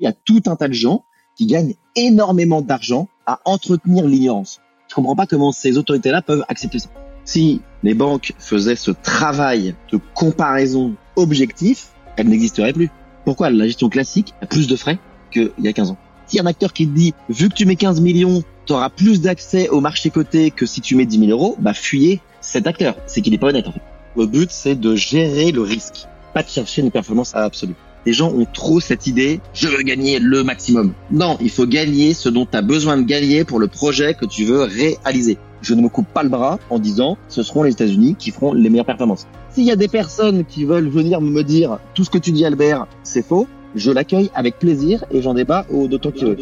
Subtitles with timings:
[0.00, 1.04] Il y a tout un tas de gens
[1.36, 4.60] qui gagnent énormément d'argent à entretenir l'ignorance.
[4.88, 6.88] Je comprends pas comment ces autorités-là peuvent accepter ça.
[7.24, 12.90] Si les banques faisaient ce travail de comparaison objectif, elles n'existeraient plus.
[13.24, 14.98] Pourquoi la gestion classique a plus de frais
[15.30, 15.96] qu'il y a 15 ans?
[16.26, 19.20] Si un acteur qui te dit, vu que tu mets 15 millions, tu auras plus
[19.20, 22.96] d'accès au marché coté que si tu mets 10 000 euros, bah fuyez cet acteur.
[23.06, 23.82] C'est qu'il n'est pas honnête en fait.
[24.16, 27.74] Le but, c'est de gérer le risque, pas de chercher une performance absolue.
[28.06, 30.92] Les gens ont trop cette idée, je veux gagner le maximum.
[31.10, 34.26] Non, il faut gagner ce dont tu as besoin de gagner pour le projet que
[34.26, 35.38] tu veux réaliser.
[35.62, 38.52] Je ne me coupe pas le bras en disant ce seront les États-Unis qui feront
[38.52, 39.26] les meilleures performances.
[39.54, 42.44] S'il y a des personnes qui veulent venir me dire tout ce que tu dis
[42.44, 46.36] Albert, c'est faux, je l'accueille avec plaisir et j'en débat au d'autant que...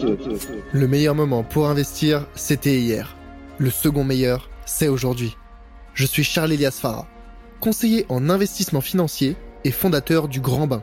[0.73, 3.17] Le meilleur moment pour investir, c'était hier.
[3.59, 5.37] Le second meilleur, c'est aujourd'hui.
[5.95, 7.06] Je suis Charles Elias Farah,
[7.61, 10.83] conseiller en investissement financier et fondateur du Grand Bain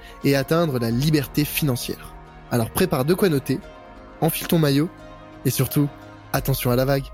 [0.23, 2.13] et atteindre la liberté financière.
[2.51, 3.59] Alors prépare de quoi noter,
[4.21, 4.89] enfile ton maillot
[5.45, 5.87] et surtout,
[6.33, 7.05] attention à la vague.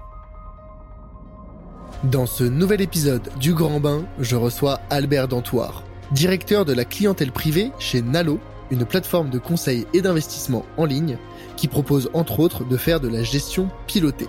[2.03, 7.31] Dans ce nouvel épisode du Grand Bain, je reçois Albert Dantoir, directeur de la clientèle
[7.31, 11.17] privée chez Nalo, une plateforme de conseil et d'investissement en ligne
[11.55, 14.27] qui propose entre autres de faire de la gestion pilotée.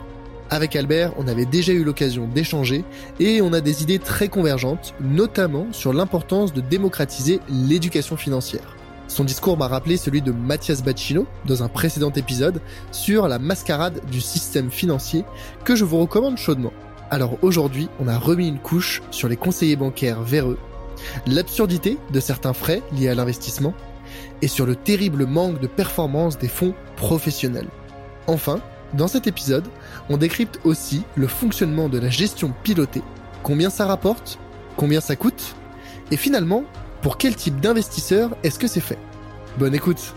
[0.50, 2.84] Avec Albert, on avait déjà eu l'occasion d'échanger
[3.20, 8.76] et on a des idées très convergentes, notamment sur l'importance de démocratiser l'éducation financière.
[9.08, 14.00] Son discours m'a rappelé celui de Mathias Bacchino dans un précédent épisode sur la mascarade
[14.10, 15.24] du système financier
[15.64, 16.72] que je vous recommande chaudement.
[17.10, 20.59] Alors aujourd'hui, on a remis une couche sur les conseillers bancaires véreux,
[21.26, 23.75] l'absurdité de certains frais liés à l'investissement
[24.41, 27.69] et sur le terrible manque de performance des fonds professionnels.
[28.26, 28.60] Enfin,
[28.94, 29.66] dans cet épisode,
[30.09, 33.03] on décrypte aussi le fonctionnement de la gestion pilotée,
[33.43, 34.38] combien ça rapporte,
[34.76, 35.56] combien ça coûte,
[36.10, 36.65] et finalement,
[37.03, 38.98] pour quel type d'investisseur est-ce que c'est fait.
[39.59, 40.15] Bonne écoute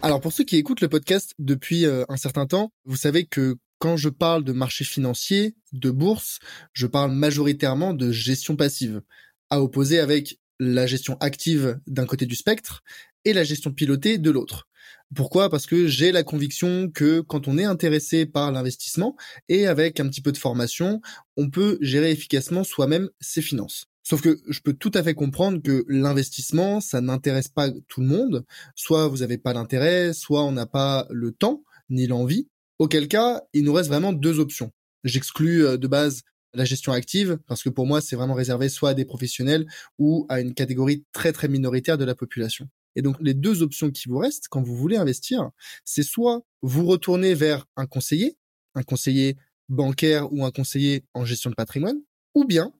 [0.00, 3.56] Alors pour ceux qui écoutent le podcast depuis euh, un certain temps, vous savez que
[3.78, 6.38] quand je parle de marché financier, de bourse,
[6.72, 9.02] je parle majoritairement de gestion passive,
[9.50, 12.82] à opposer avec la gestion active d'un côté du spectre
[13.24, 14.68] et la gestion pilotée de l'autre.
[15.14, 15.48] Pourquoi?
[15.48, 19.16] Parce que j'ai la conviction que quand on est intéressé par l'investissement
[19.48, 21.00] et avec un petit peu de formation,
[21.36, 23.86] on peut gérer efficacement soi-même ses finances.
[24.02, 28.06] Sauf que je peux tout à fait comprendre que l'investissement, ça n'intéresse pas tout le
[28.06, 28.44] monde.
[28.74, 32.48] Soit vous n'avez pas l'intérêt, soit on n'a pas le temps ni l'envie.
[32.78, 34.70] Auquel cas, il nous reste vraiment deux options.
[35.04, 36.22] J'exclus euh, de base
[36.54, 39.66] la gestion active parce que pour moi, c'est vraiment réservé soit à des professionnels
[39.98, 42.68] ou à une catégorie très très minoritaire de la population.
[42.96, 45.50] Et donc les deux options qui vous restent quand vous voulez investir,
[45.84, 48.36] c'est soit vous retournez vers un conseiller,
[48.74, 49.36] un conseiller
[49.68, 52.00] bancaire ou un conseiller en gestion de patrimoine,
[52.34, 52.72] ou bien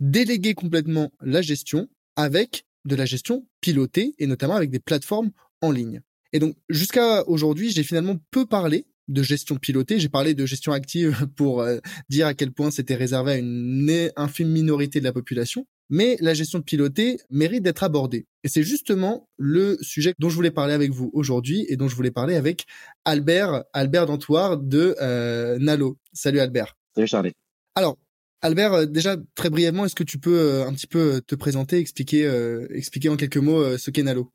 [0.00, 5.30] déléguer complètement la gestion avec de la gestion pilotée et notamment avec des plateformes
[5.60, 6.00] en ligne.
[6.32, 9.98] Et donc jusqu'à aujourd'hui, j'ai finalement peu parlé de gestion pilotée.
[9.98, 11.78] J'ai parlé de gestion active pour euh,
[12.08, 15.66] dire à quel point c'était réservé à une infime minorité de la population.
[15.92, 18.26] Mais la gestion pilotée mérite d'être abordée.
[18.44, 21.96] Et c'est justement le sujet dont je voulais parler avec vous aujourd'hui et dont je
[21.96, 22.64] voulais parler avec
[23.04, 25.98] Albert, Albert Dantoir de euh, Nalo.
[26.12, 26.76] Salut Albert.
[26.94, 27.32] Salut Charlie.
[27.74, 27.98] Alors,
[28.40, 32.30] Albert, euh, déjà très brièvement, est-ce que tu peux un petit peu te présenter, expliquer,
[32.70, 34.30] expliquer en quelques mots ce qu'est Nalo?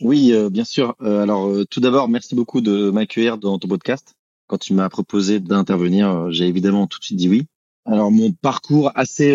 [0.00, 0.96] Oui, euh, bien sûr.
[1.02, 4.14] Euh, alors, euh, tout d'abord, merci beaucoup de m'accueillir dans ton podcast.
[4.46, 7.46] Quand tu m'as proposé d'intervenir, j'ai évidemment tout de suite dit oui.
[7.86, 9.34] Alors, mon parcours assez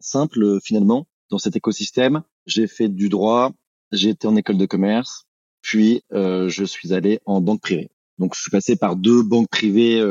[0.00, 2.22] simple finalement dans cet écosystème.
[2.46, 3.52] J'ai fait du droit,
[3.92, 5.24] j'ai été en école de commerce,
[5.62, 7.90] puis je suis allé en banque privée.
[8.18, 10.02] Donc, je suis passé par deux banques privées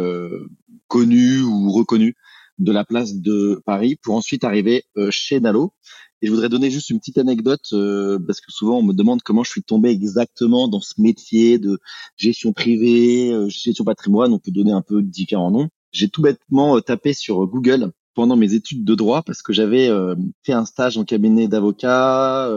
[0.88, 2.16] connues ou reconnues
[2.60, 5.74] de la place de Paris pour ensuite arriver chez Nalo,
[6.22, 9.22] et je voudrais donner juste une petite anecdote euh, parce que souvent on me demande
[9.22, 11.80] comment je suis tombé exactement dans ce métier de
[12.18, 14.34] gestion privée, euh, gestion patrimoine.
[14.34, 15.70] On peut donner un peu différents noms.
[15.92, 19.90] J'ai tout bêtement euh, tapé sur Google pendant mes études de droit parce que j'avais
[20.44, 22.52] fait un stage en cabinet d'avocat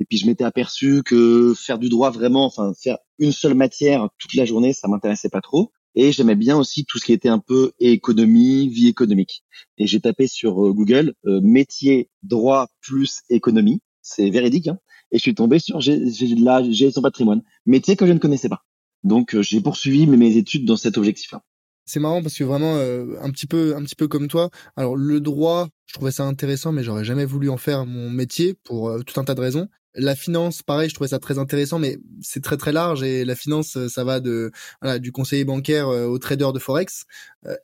[0.00, 4.08] et puis je m'étais aperçu que faire du droit vraiment, enfin faire une seule matière
[4.18, 5.70] toute la journée, ça m'intéressait pas trop.
[5.94, 9.44] Et j'aimais bien aussi tout ce qui était un peu économie, vie économique.
[9.78, 13.80] Et j'ai tapé sur euh, Google euh, métier droit plus économie.
[14.02, 14.68] C'est véridique.
[14.68, 14.78] Hein
[15.12, 18.64] et je suis tombé sur la gestion patrimoine, métier que je ne connaissais pas.
[19.04, 21.42] Donc j'ai poursuivi mes études dans cet objectif-là.
[21.86, 24.50] C'est marrant parce que vraiment un petit peu un petit peu comme toi.
[24.74, 28.54] Alors le droit, je trouvais ça intéressant mais j'aurais jamais voulu en faire mon métier
[28.64, 29.68] pour tout un tas de raisons.
[29.96, 33.36] La finance, pareil, je trouvais ça très intéressant, mais c'est très très large et la
[33.36, 34.50] finance, ça va de
[34.82, 37.04] voilà, du conseiller bancaire au trader de forex.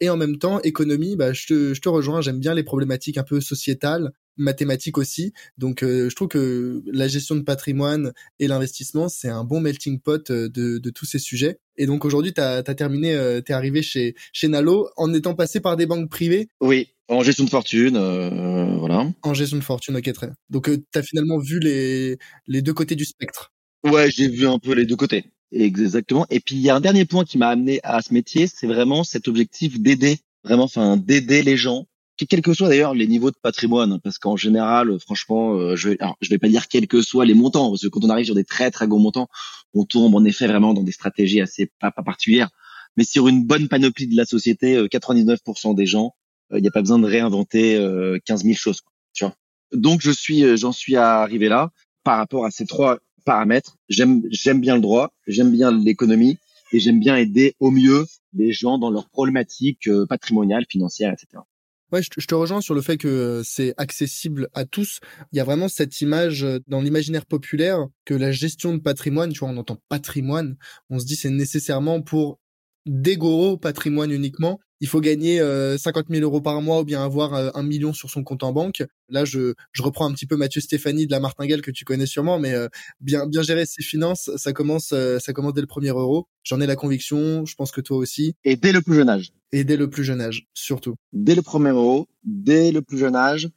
[0.00, 2.20] et en même temps, économie, bah, je te, je te rejoins.
[2.20, 5.32] J'aime bien les problématiques un peu sociétales, mathématiques aussi.
[5.58, 10.30] Donc, je trouve que la gestion de patrimoine et l'investissement, c'est un bon melting pot
[10.30, 11.58] de, de tous ces sujets.
[11.80, 15.34] Et donc aujourd'hui, tu as, terminé, euh, tu es arrivé chez, chez Nalo en étant
[15.34, 16.48] passé par des banques privées?
[16.60, 19.10] Oui, en gestion de fortune, euh, voilà.
[19.22, 20.30] En gestion de fortune, ok, très.
[20.50, 23.54] Donc, euh, tu as finalement vu les, les deux côtés du spectre.
[23.82, 25.24] Ouais, j'ai vu un peu les deux côtés.
[25.52, 26.26] Exactement.
[26.28, 28.66] Et puis, il y a un dernier point qui m'a amené à ce métier, c'est
[28.66, 31.86] vraiment cet objectif d'aider, vraiment, enfin, d'aider les gens,
[32.26, 35.96] quels que soient d'ailleurs les niveaux de patrimoine, parce qu'en général, franchement, euh, je vais,
[36.00, 38.26] alors, je vais pas dire quels que soient les montants, parce que quand on arrive
[38.26, 39.28] sur des très très gros montants,
[39.74, 42.50] on tombe en effet vraiment dans des stratégies assez pas, pas particulières.
[42.96, 46.14] Mais sur une bonne panoplie de la société, 99% des gens
[46.52, 47.78] il n'y a pas besoin de réinventer
[48.24, 48.80] 15 000 choses.
[49.12, 49.34] tu vois.
[49.72, 51.70] Donc je suis, j'en suis arrivé là
[52.02, 53.76] par rapport à ces trois paramètres.
[53.88, 56.38] J'aime, j'aime bien le droit, j'aime bien l'économie
[56.72, 61.42] et j'aime bien aider au mieux les gens dans leurs problématiques patrimoniales, financières, etc.
[61.92, 65.00] Ouais, je te rejoins sur le fait que c'est accessible à tous.
[65.32, 69.40] Il y a vraiment cette image dans l'imaginaire populaire que la gestion de patrimoine, tu
[69.40, 70.56] vois, on entend patrimoine,
[70.88, 72.38] on se dit c'est nécessairement pour
[72.86, 77.04] des gros patrimoine uniquement il faut gagner euh, 50 000 euros par mois ou bien
[77.04, 78.82] avoir euh, un million sur son compte en banque.
[79.08, 82.06] Là, je, je reprends un petit peu Mathieu Stéphanie de la Martingale que tu connais
[82.06, 82.68] sûrement, mais euh,
[83.00, 86.26] bien bien gérer ses finances, ça commence euh, ça commence dès le premier euro.
[86.44, 88.34] J'en ai la conviction, je pense que toi aussi.
[88.44, 89.32] Et dès le plus jeune âge.
[89.52, 90.94] Et dès le plus jeune âge, surtout.
[91.12, 93.50] Dès le premier euro, dès le plus jeune âge,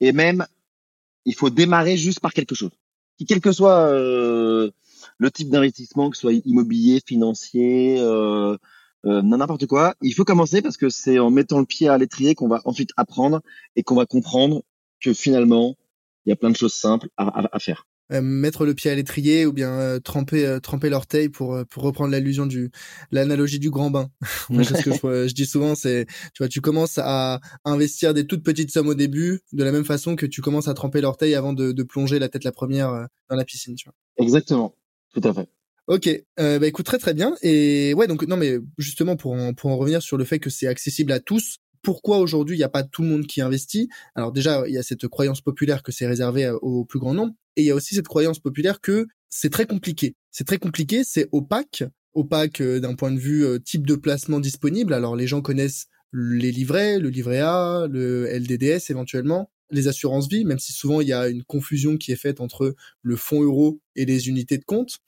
[0.00, 0.46] et même
[1.26, 2.70] il faut démarrer juste par quelque chose.
[3.28, 3.90] Quel que soit
[5.18, 7.96] le type d'investissement, que ce soit immobilier, financier.
[7.98, 8.56] Euh,
[9.06, 9.94] euh, n'importe quoi.
[10.00, 12.90] Il faut commencer parce que c'est en mettant le pied à l'étrier qu'on va ensuite
[12.96, 13.42] apprendre
[13.76, 14.62] et qu'on va comprendre
[15.00, 15.76] que finalement,
[16.24, 17.86] il y a plein de choses simples à, faire.
[18.12, 22.12] Euh, mettre le pied à l'étrier ou bien euh, tremper tremper l'orteil pour pour reprendre
[22.12, 22.70] l'allusion du
[23.10, 24.10] l'analogie du grand bain.
[24.50, 24.98] ce que je,
[25.28, 26.04] je, dis souvent c'est
[26.34, 29.86] tu vois tu commences à investir des toutes petites sommes au début de la même
[29.86, 33.08] façon que tu commences à tremper l'orteil avant de, de plonger la tête la première
[33.30, 33.94] dans la piscine tu vois.
[34.18, 34.74] Exactement.
[35.14, 35.48] Tout à fait.
[35.86, 36.08] Ok,
[36.40, 39.70] euh, bah écoute très très bien et ouais donc non mais justement pour en, pour
[39.70, 42.70] en revenir sur le fait que c'est accessible à tous, pourquoi aujourd'hui il n'y a
[42.70, 43.88] pas tout le monde qui investit?
[44.14, 47.34] Alors déjà il y a cette croyance populaire que c'est réservé au plus grand nombre
[47.56, 50.14] et il y a aussi cette croyance populaire que c'est très compliqué.
[50.30, 51.84] C'est très compliqué, c'est opaque,
[52.14, 54.94] opaque euh, d'un point de vue euh, type de placement disponible.
[54.94, 60.44] Alors les gens connaissent les livrets, le livret A, le LDDS éventuellement, les assurances vie,
[60.44, 63.80] même si souvent il y a une confusion qui est faite entre le fonds euro
[63.96, 64.98] et les unités de compte.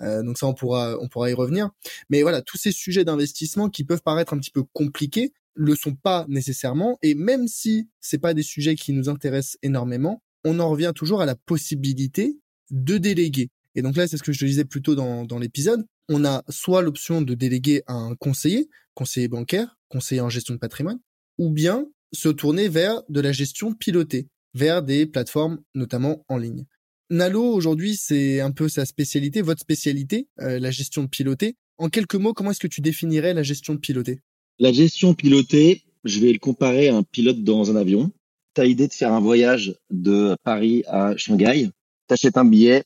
[0.00, 1.70] Euh, donc ça, on pourra, on pourra y revenir.
[2.10, 5.94] Mais voilà, tous ces sujets d'investissement qui peuvent paraître un petit peu compliqués le sont
[5.94, 6.98] pas nécessairement.
[7.02, 11.20] Et même si c'est pas des sujets qui nous intéressent énormément, on en revient toujours
[11.20, 12.38] à la possibilité
[12.70, 13.50] de déléguer.
[13.74, 15.84] Et donc là, c'est ce que je te disais plus tôt dans, l'épisode.
[16.08, 20.60] On a soit l'option de déléguer à un conseiller, conseiller bancaire, conseiller en gestion de
[20.60, 21.00] patrimoine,
[21.38, 26.64] ou bien se tourner vers de la gestion pilotée, vers des plateformes notamment en ligne.
[27.10, 31.56] Nalo, aujourd'hui, c'est un peu sa spécialité, votre spécialité, euh, la gestion pilotée.
[31.78, 34.20] En quelques mots, comment est-ce que tu définirais la gestion pilotée?
[34.60, 38.12] La gestion pilotée, je vais le comparer à un pilote dans un avion.
[38.56, 41.70] Tu as idée de faire un voyage de Paris à Shanghai,
[42.08, 42.82] tu achètes un billet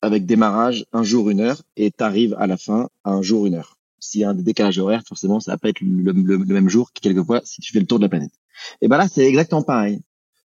[0.00, 3.54] avec démarrage un jour, une heure, et tu arrives à la fin un jour, une
[3.56, 3.76] heure
[4.06, 7.00] s'il y a un décalage horaire, forcément, ça va pas être le, même jour que
[7.00, 8.32] quelquefois si tu fais le tour de la planète.
[8.80, 10.00] Et ben là, c'est exactement pareil.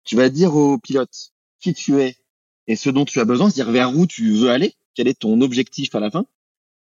[0.05, 2.17] Tu vas dire au pilote qui tu es
[2.67, 5.41] et ce dont tu as besoin, c'est-à-dire vers où tu veux aller, quel est ton
[5.41, 6.25] objectif à la fin.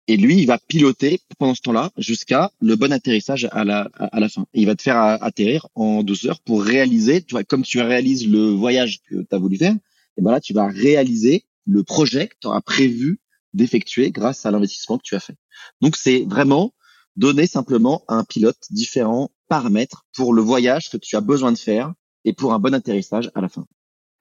[0.07, 4.19] Et lui, il va piloter pendant ce temps-là jusqu'à le bon atterrissage à la, à
[4.19, 4.45] la fin.
[4.53, 8.27] Et il va te faire atterrir en douceur pour réaliser, tu vois, comme tu réalises
[8.27, 9.75] le voyage que tu as voulu faire,
[10.17, 13.19] et ben là, tu vas réaliser le projet que tu prévu
[13.53, 15.35] d'effectuer grâce à l'investissement que tu as fait.
[15.81, 16.73] Donc c'est vraiment
[17.15, 21.57] donner simplement à un pilote différents paramètres pour le voyage que tu as besoin de
[21.57, 21.93] faire
[22.25, 23.65] et pour un bon atterrissage à la fin.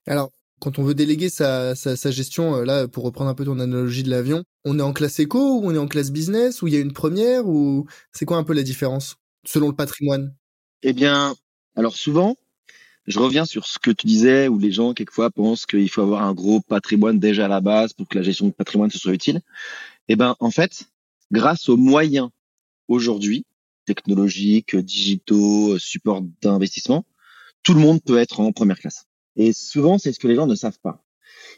[0.06, 0.30] Alors,
[0.60, 1.74] quand on veut déléguer sa,
[2.10, 5.18] gestion, euh, là, pour reprendre un peu ton analogie de l'avion, on est en classe
[5.18, 8.24] éco ou on est en classe business ou il y a une première ou c'est
[8.24, 10.34] quoi un peu la différence selon le patrimoine?
[10.82, 11.34] Eh bien,
[11.76, 12.36] alors souvent,
[13.06, 16.22] je reviens sur ce que tu disais où les gens quelquefois pensent qu'il faut avoir
[16.22, 19.12] un gros patrimoine déjà à la base pour que la gestion de patrimoine se soit
[19.12, 19.40] utile.
[20.08, 20.84] Eh ben, en fait,
[21.30, 22.30] grâce aux moyens
[22.88, 23.44] aujourd'hui,
[23.84, 27.04] technologiques, digitaux, support d'investissement,
[27.62, 29.06] tout le monde peut être en première classe.
[29.36, 31.04] Et souvent, c'est ce que les gens ne savent pas.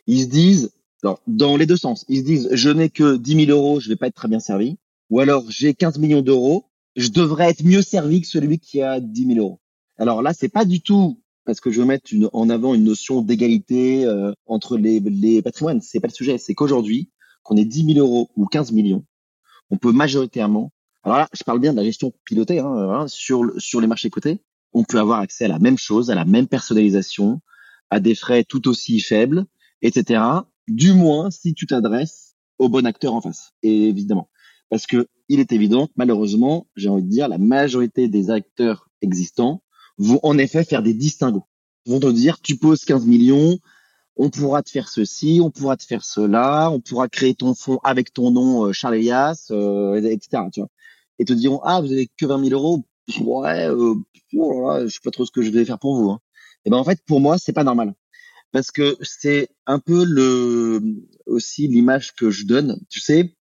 [0.06, 3.47] Ils se disent, alors, dans les deux sens, ils se disent, je n'ai que 10
[3.47, 4.78] 000 euros, je vais pas être très bien servi.
[5.11, 6.66] Ou alors, j'ai 15 millions d'euros,
[6.97, 9.61] je devrais être mieux servi que celui qui a 10 000 euros.
[9.99, 12.85] Alors là, c'est pas du tout parce que je veux mettre une, en avant une
[12.85, 15.80] notion d'égalité euh, entre les, les patrimoines.
[15.80, 16.38] C'est pas le sujet.
[16.38, 17.11] C'est qu'aujourd'hui,
[17.45, 19.04] qu'on ait 10 000 euros ou 15 millions,
[19.71, 20.73] on peut majoritairement.
[21.04, 24.40] Alors là, je parle bien de la gestion pilotée hein, sur sur les marchés cotés.
[24.73, 27.40] On peut avoir accès à la même chose, à la même personnalisation,
[27.90, 29.47] à des frais tout aussi faibles,
[29.83, 30.23] etc.
[30.69, 33.52] Du moins si tu t'adresses au bon acteur en face.
[33.62, 34.28] Et évidemment,
[34.71, 39.62] parce que il est évident, malheureusement, j'ai envie de dire, la majorité des acteurs existants
[39.99, 41.45] vont en effet faire des distinguos.
[41.87, 43.59] Vont te dire, tu poses 15 millions,
[44.16, 47.78] on pourra te faire ceci, on pourra te faire cela, on pourra créer ton fonds
[47.85, 50.45] avec ton nom, euh, Charles Elias, euh, etc.
[50.52, 50.71] Tu vois.
[51.19, 52.85] Et te diront, ah, vous avez que 20 000 euros,
[53.21, 53.95] ouais, euh,
[54.35, 56.11] oh je sais pas trop ce que je vais faire pour vous.
[56.11, 56.21] Hein.
[56.66, 57.94] Et ben en fait, pour moi, c'est pas normal
[58.52, 60.80] parce que c'est un peu le
[61.26, 62.80] aussi l'image que je donne.
[62.88, 63.37] Tu sais,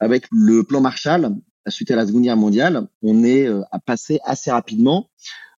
[0.00, 1.36] avec le plan Marshall,
[1.68, 5.10] suite à la Seconde Guerre mondiale, on est euh, à passer assez rapidement,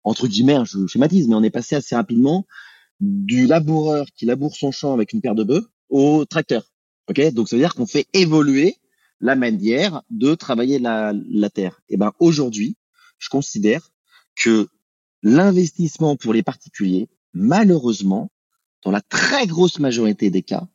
[0.04, 2.46] entre guillemets, hein, je schématise, mais on est passé assez rapidement
[3.00, 6.64] du laboureur qui laboure son champ avec une paire de bœufs au tracteur.
[7.08, 8.78] Ok, donc ça veut dire qu'on fait évoluer
[9.20, 11.82] la manière de travailler la, la terre.
[11.90, 12.76] Et ben aujourd'hui,
[13.20, 13.92] je considère
[14.36, 14.68] que
[15.26, 18.32] l'investissement pour les particuliers, malheureusement,
[18.84, 20.68] dans la très grosse majorité des cas,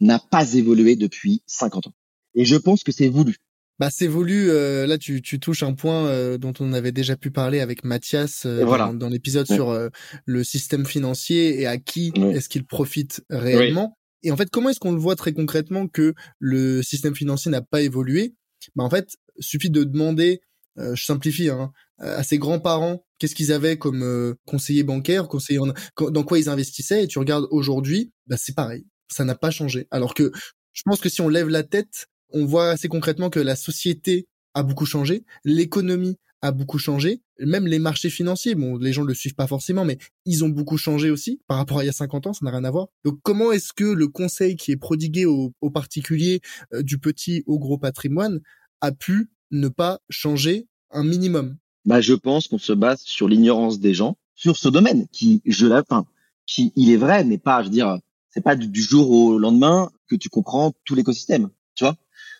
[0.00, 1.94] n'a pas évolué depuis 50 ans.
[2.34, 3.36] Et je pense que c'est voulu.
[3.78, 4.50] Bah c'est voulu.
[4.50, 7.84] Euh, là, tu, tu touches un point euh, dont on avait déjà pu parler avec
[7.84, 8.64] Mathias euh,
[8.94, 9.76] dans, l'épisode sur
[10.24, 13.98] le système financier et à qui est-ce qu'il profite réellement.
[14.22, 17.62] Et en fait, comment est-ce qu'on le voit très concrètement que le système financier n'a
[17.62, 18.34] pas évolué?
[18.76, 20.40] Bah en fait, suffit de demander,
[20.76, 25.60] je simplifie, hein, à ses grands-parents qu'est-ce qu'ils avaient comme conseiller bancaire, conseiller
[25.98, 29.86] dans quoi ils investissaient, et tu regardes aujourd'hui, bah c'est pareil, ça n'a pas changé.
[29.90, 30.32] Alors que
[30.72, 34.26] je pense que si on lève la tête on voit assez concrètement que la société
[34.54, 39.12] a beaucoup changé, l'économie a beaucoup changé, même les marchés financiers, bon, les gens le
[39.12, 41.92] suivent pas forcément, mais ils ont beaucoup changé aussi par rapport à il y a
[41.92, 42.88] 50 ans, ça n'a rien à voir.
[43.04, 46.40] Donc comment est-ce que le conseil qui est prodigué aux, particuliers
[46.72, 48.40] euh, du petit au gros patrimoine
[48.80, 53.80] a pu ne pas changer un minimum Bah, je pense qu'on se base sur l'ignorance
[53.80, 56.06] des gens sur ce domaine qui, je la, enfin,
[56.46, 57.98] qui, il est vrai, n'est pas, je veux dire,
[58.30, 61.96] c'est pas du jour au lendemain que tu comprends tout l'écosystème, tu vois.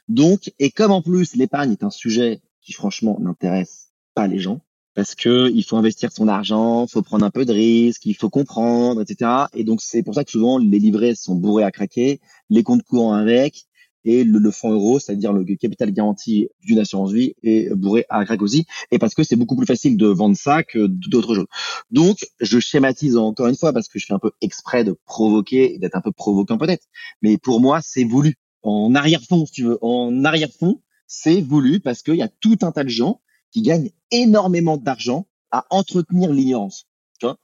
[0.09, 4.61] Donc, et comme en plus l'épargne est un sujet qui franchement n'intéresse pas les gens,
[4.95, 8.31] parce que il faut investir son argent, faut prendre un peu de risque, il faut
[8.31, 9.31] comprendre, etc.
[9.55, 12.83] Et donc c'est pour ça que souvent les livrets sont bourrés à craquer, les comptes
[12.83, 13.67] courants avec,
[14.04, 18.42] et le, fonds euro, c'est-à-dire le capital garanti d'une assurance vie, est bourré à craquer
[18.42, 21.47] aussi, et parce que c'est beaucoup plus facile de vendre ça que d'autres choses.
[21.90, 25.78] Donc je schématise encore une fois parce que je fais un peu exprès de provoquer
[25.78, 26.85] d'être un peu provoquant peut-être,
[27.23, 32.02] mais pour moi c'est voulu en arrière-fond, si tu veux, en arrière-fond, c'est voulu parce
[32.02, 36.87] qu'il y a tout un tas de gens qui gagnent énormément d'argent à entretenir l'ignorance.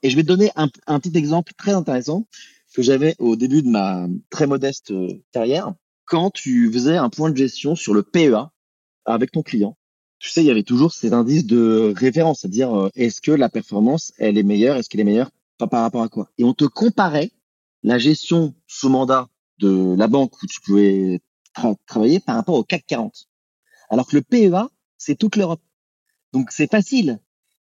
[0.01, 2.27] Et je vais te donner un, petit exemple très intéressant
[2.73, 5.73] que j'avais au début de ma très modeste euh, carrière.
[6.07, 8.49] Quand tu faisais un point de gestion sur le PEA
[9.03, 9.77] avec ton client,
[10.19, 13.49] tu sais, il y avait toujours ces indices de référence, c'est-à-dire euh, est-ce que la
[13.49, 16.29] performance, elle est meilleure, est-ce qu'elle est meilleure, pas par rapport à quoi.
[16.37, 17.31] Et on te comparait
[17.83, 19.27] la gestion sous mandat
[19.59, 21.19] de la banque où tu pouvais
[21.85, 23.27] travailler par rapport au CAC 40.
[23.89, 25.61] Alors que le PEA, c'est toute l'Europe.
[26.31, 27.19] Donc c'est facile.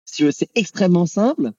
[0.05, 1.53] C'est extrêmement simple.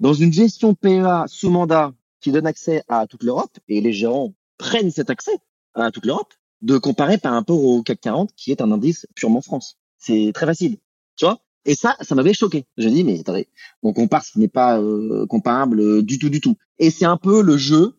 [0.00, 4.34] Dans une gestion PEA sous mandat qui donne accès à toute l'Europe, et les gérants
[4.58, 5.38] prennent cet accès
[5.74, 9.40] à toute l'Europe, de comparer par rapport au CAC 40 qui est un indice purement
[9.40, 9.78] France.
[9.98, 10.78] C'est très facile.
[11.16, 11.40] Tu vois?
[11.64, 12.66] Et ça, ça m'avait choqué.
[12.76, 13.48] Je dis mais attendez,
[13.82, 16.56] on compare ce qui n'est pas euh, comparable du tout, du tout.
[16.78, 17.96] Et c'est un peu le jeu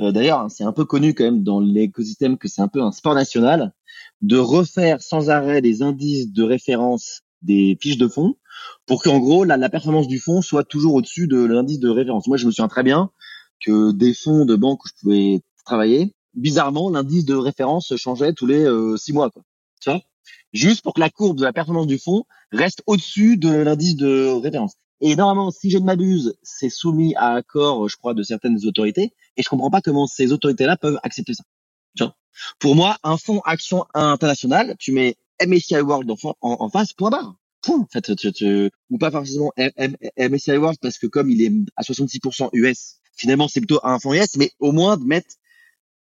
[0.00, 2.82] euh, d'ailleurs, hein, c'est un peu connu quand même dans l'écosystème que c'est un peu
[2.82, 3.72] un sport national
[4.20, 8.36] de refaire sans arrêt les indices de référence des fiches de fonds
[8.86, 12.26] pour qu'en gros la, la, performance du fonds soit toujours au-dessus de l'indice de référence.
[12.26, 13.10] Moi, je me souviens très bien
[13.60, 18.46] que des fonds de banque où je pouvais travailler, bizarrement, l'indice de référence changeait tous
[18.46, 19.30] les euh, six mois.
[19.30, 19.42] Quoi.
[19.80, 20.00] Tu vois?
[20.52, 24.28] Juste pour que la courbe de la performance du fonds reste au-dessus de l'indice de
[24.40, 24.74] référence.
[25.00, 29.12] Et normalement, si je ne m'abuse, c'est soumis à accord, je crois, de certaines autorités.
[29.36, 31.44] Et je comprends pas comment ces autorités-là peuvent accepter ça.
[31.96, 32.16] Tu vois?
[32.58, 37.34] Pour moi, un fonds action international, tu mets MSCI World en, face, point barre.
[37.62, 37.80] Point.
[37.80, 38.10] En fait,
[38.90, 39.52] ou pas forcément
[40.16, 44.14] MSCI World parce que comme il est à 66% US, finalement, c'est plutôt un fonds
[44.14, 45.34] US, mais au moins de mettre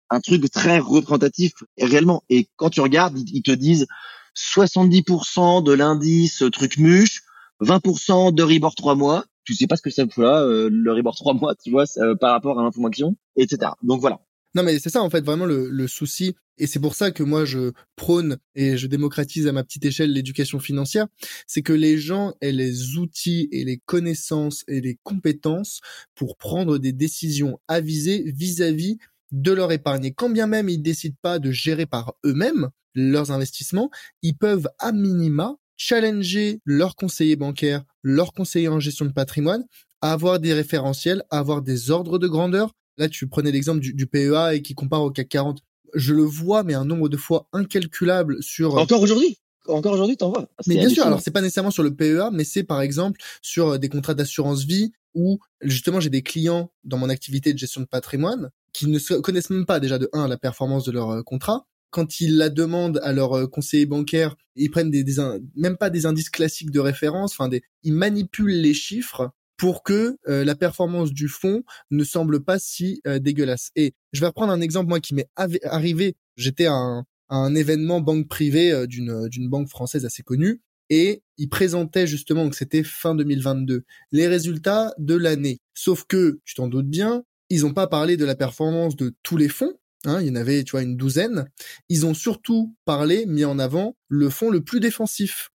[0.09, 2.23] un truc très représentatif réellement.
[2.29, 3.87] Et quand tu regardes, ils te disent
[4.35, 7.23] 70% de l'indice truc muche,
[7.61, 9.25] 20% de rebord 3 mois.
[9.43, 11.85] Tu sais pas ce que ça fout là, euh, le rebord 3 mois, tu vois,
[11.97, 13.71] euh, par rapport à l'information, etc.
[13.83, 14.19] Donc voilà.
[14.55, 16.33] Non, mais c'est ça, en fait, vraiment le, le souci.
[16.57, 20.13] Et c'est pour ça que moi, je prône et je démocratise à ma petite échelle
[20.13, 21.07] l'éducation financière.
[21.47, 25.81] C'est que les gens aient les outils et les connaissances et les compétences
[26.15, 28.97] pour prendre des décisions avisées vis-à-vis
[29.31, 30.05] de leur épargne.
[30.05, 33.89] Et quand bien même ils décident pas de gérer par eux-mêmes leurs investissements,
[34.21, 39.65] ils peuvent à minima challenger leurs conseillers bancaires, leurs conseillers en gestion de patrimoine,
[40.01, 42.71] à avoir des référentiels, à avoir des ordres de grandeur.
[42.97, 45.59] Là, tu prenais l'exemple du, PEA et qui compare au CAC 40.
[45.93, 48.77] Je le vois, mais un nombre de fois incalculable sur...
[48.77, 50.47] Encore aujourd'hui encore aujourd'hui, t'en vois.
[50.67, 53.79] Mais bien sûr, alors c'est pas nécessairement sur le PEA, mais c'est par exemple sur
[53.79, 57.87] des contrats d'assurance vie où justement j'ai des clients dans mon activité de gestion de
[57.87, 61.65] patrimoine qui ne connaissent même pas déjà de un la performance de leur euh, contrat.
[61.91, 65.05] Quand ils la demandent à leur euh, conseiller bancaire, ils prennent des,
[65.55, 70.17] même pas des indices classiques de référence, enfin des, ils manipulent les chiffres pour que
[70.27, 73.71] euh, la performance du fonds ne semble pas si dégueulasse.
[73.77, 76.17] Et je vais reprendre un exemple moi qui m'est arrivé.
[76.35, 81.23] J'étais à un, à un événement banque privée d'une d'une banque française assez connue et
[81.37, 85.59] ils présentaient justement que c'était fin 2022 les résultats de l'année.
[85.73, 89.37] Sauf que tu t'en doutes bien, ils n'ont pas parlé de la performance de tous
[89.37, 89.73] les fonds.
[90.05, 91.45] Hein, il y en avait, tu vois, une douzaine.
[91.89, 95.49] Ils ont surtout parlé, mis en avant, le fonds le plus défensif.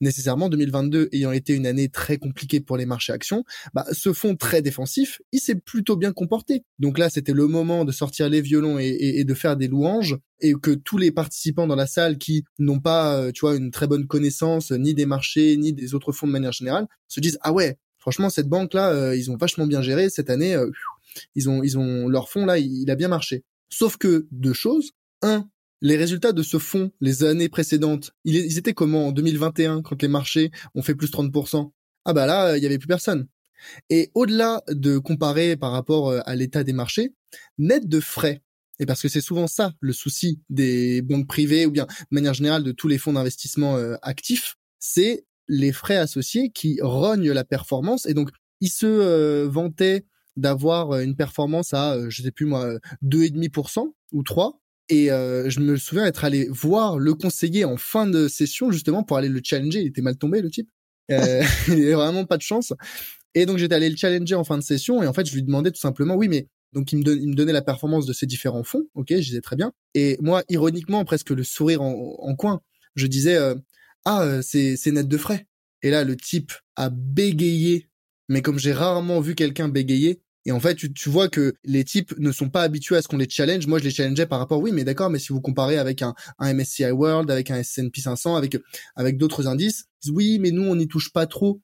[0.00, 4.36] Nécessairement, 2022 ayant été une année très compliquée pour les marchés actions, bah, ce fonds
[4.36, 6.62] très défensif, il s'est plutôt bien comporté.
[6.78, 10.54] Donc là, c'était le moment de sortir les violons et, de faire des louanges et
[10.54, 13.86] que tous les participants dans la salle qui n'ont pas, euh, tu vois, une très
[13.86, 17.52] bonne connaissance ni des marchés ni des autres fonds de manière générale se disent ah
[17.52, 20.54] ouais, franchement cette banque là, euh, ils ont vachement bien géré cette année.
[20.54, 20.70] Euh,
[21.34, 23.44] ils ont, ils ont leur fonds là, il, a bien marché.
[23.68, 24.92] Sauf que deux choses.
[25.22, 25.48] Un,
[25.80, 30.08] les résultats de ce fonds les années précédentes, ils, étaient comment en 2021 quand les
[30.08, 31.70] marchés ont fait plus 30%
[32.04, 33.26] Ah bah là, il y avait plus personne.
[33.90, 37.14] Et au-delà de comparer par rapport euh, à l'état des marchés,
[37.58, 38.42] net de frais,
[38.78, 42.34] et parce que c'est souvent ça le souci des banques privées ou bien de manière
[42.34, 47.44] générale de tous les fonds d'investissement euh, actifs, c'est les frais associés qui rognent la
[47.44, 48.06] performance.
[48.06, 50.04] Et donc, ils se euh, vantaient
[50.36, 54.60] d'avoir euh, une performance à, euh, je sais plus moi, 2,5% ou 3.
[54.88, 59.02] Et euh, je me souviens être allé voir le conseiller en fin de session justement
[59.02, 59.80] pour aller le challenger.
[59.80, 60.68] Il était mal tombé le type.
[61.10, 62.72] Euh, il avait vraiment pas de chance.
[63.34, 65.42] Et donc j'étais allé le challenger en fin de session et en fait je lui
[65.42, 68.26] demandais tout simplement, oui mais donc il me, il me donnait la performance de ces
[68.26, 68.84] différents fonds.
[68.94, 69.72] Ok, je disais très bien.
[69.94, 72.60] Et moi ironiquement presque le sourire en, en coin,
[72.94, 73.38] je disais
[74.04, 75.46] ah c'est c'est net de frais.
[75.82, 77.88] Et là le type a bégayé,
[78.28, 81.84] mais comme j'ai rarement vu quelqu'un bégayer, et en fait, tu, tu, vois que les
[81.84, 83.66] types ne sont pas habitués à ce qu'on les challenge.
[83.66, 86.14] Moi, je les challengeais par rapport, oui, mais d'accord, mais si vous comparez avec un,
[86.38, 88.56] un MSCI World, avec un S&P 500, avec
[88.94, 91.60] avec d'autres indices, oui, mais nous, on n'y touche pas trop.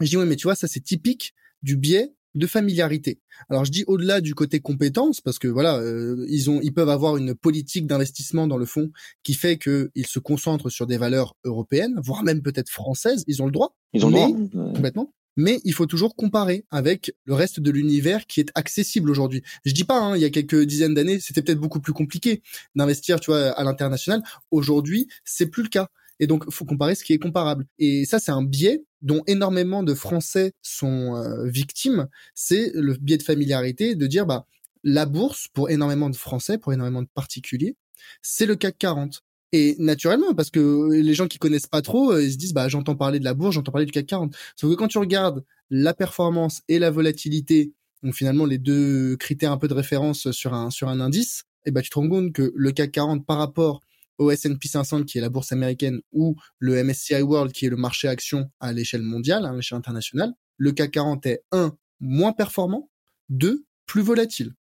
[0.00, 3.20] Je dis, oui, mais tu vois, ça, c'est typique du biais de familiarité.
[3.48, 6.88] Alors je dis au-delà du côté compétence parce que voilà, euh, ils ont ils peuvent
[6.88, 8.90] avoir une politique d'investissement dans le fond
[9.22, 13.40] qui fait que ils se concentrent sur des valeurs européennes, voire même peut-être françaises, ils
[13.40, 13.76] ont le droit.
[13.92, 18.26] Ils ont le droit complètement mais il faut toujours comparer avec le reste de l'univers
[18.26, 19.42] qui est accessible aujourd'hui.
[19.64, 22.42] Je dis pas, hein, il y a quelques dizaines d'années, c'était peut-être beaucoup plus compliqué
[22.74, 24.22] d'investir, à l'international.
[24.50, 25.88] Aujourd'hui, c'est plus le cas.
[26.20, 27.66] Et donc, faut comparer ce qui est comparable.
[27.78, 32.08] Et ça, c'est un biais dont énormément de Français sont euh, victimes.
[32.34, 34.46] C'est le biais de familiarité, de dire, bah,
[34.84, 37.76] la bourse, pour énormément de Français, pour énormément de particuliers,
[38.22, 39.22] c'est le CAC 40.
[39.56, 42.66] Et naturellement, parce que les gens qui connaissent pas trop, euh, ils se disent, bah,
[42.66, 44.34] j'entends parler de la bourse, j'entends parler du CAC 40.
[44.56, 49.52] Sauf que quand tu regardes la performance et la volatilité, donc finalement les deux critères
[49.52, 52.32] un peu de référence sur un, sur un indice, et bah, tu te rends compte
[52.32, 53.80] que le CAC 40 par rapport
[54.18, 57.76] au S&P 500 qui est la bourse américaine ou le MSCI World qui est le
[57.76, 62.90] marché action à l'échelle mondiale, à l'échelle internationale, le CAC 40 est un moins performant,
[63.28, 64.52] deux plus volatile.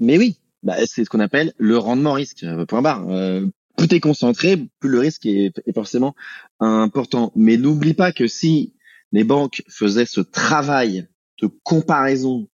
[0.00, 2.42] Mais oui, bah, c'est ce qu'on appelle le rendement risque.
[2.42, 3.08] Euh, point barre.
[3.08, 6.14] Euh, plus t'es concentré, plus le risque est, forcément
[6.58, 7.32] important.
[7.34, 8.74] Mais n'oublie pas que si
[9.12, 11.08] les banques faisaient ce travail
[11.40, 12.48] de comparaison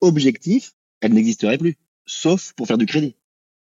[0.00, 3.16] objectif, elles n'existeraient plus, sauf pour faire du crédit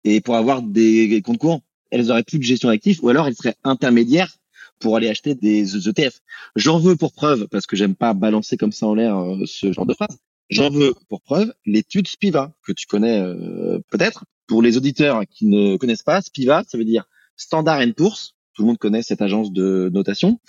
[0.05, 1.63] et pour avoir des comptes courants.
[1.91, 4.37] Elles auraient plus de gestion d'actifs ou alors elles seraient intermédiaires
[4.79, 6.21] pour aller acheter des ETF.
[6.55, 9.73] J'en veux pour preuve, parce que j'aime pas balancer comme ça en l'air euh, ce
[9.73, 10.19] genre de phrase,
[10.51, 15.47] j'en veux pour preuve l'étude Spiva, que tu connais euh, peut-être, pour les auditeurs qui
[15.47, 17.05] ne connaissent pas, Spiva, ça veut dire
[17.37, 18.35] Standard Poor's.
[18.55, 20.41] Tout le monde connaît cette agence de notation.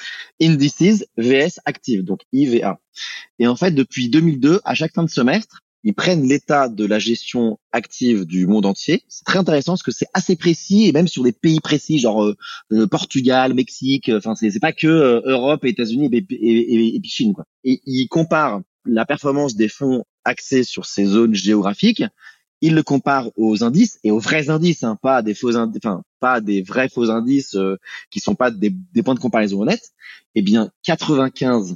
[0.42, 2.80] Indices VS Active, donc IVA.
[3.38, 7.00] Et en fait, depuis 2002, à chaque fin de semestre, ils prennent l'état de la
[7.00, 9.04] gestion active du monde entier.
[9.08, 12.24] C'est très intéressant parce que c'est assez précis et même sur des pays précis, genre
[12.24, 12.36] euh,
[12.72, 14.10] euh, Portugal, Mexique.
[14.14, 17.46] Enfin, c'est c'est pas que euh, Europe États-Unis et, et, Chine quoi.
[17.64, 22.04] Et ils comparent la performance des fonds axés sur ces zones géographiques.
[22.62, 26.04] Ils le comparent aux indices et aux vrais indices, hein, pas des faux indices, enfin
[26.20, 27.56] pas des vrais faux indices
[28.10, 29.92] qui sont pas des, des points de comparaison honnêtes.
[30.34, 31.76] Eh bien, 95%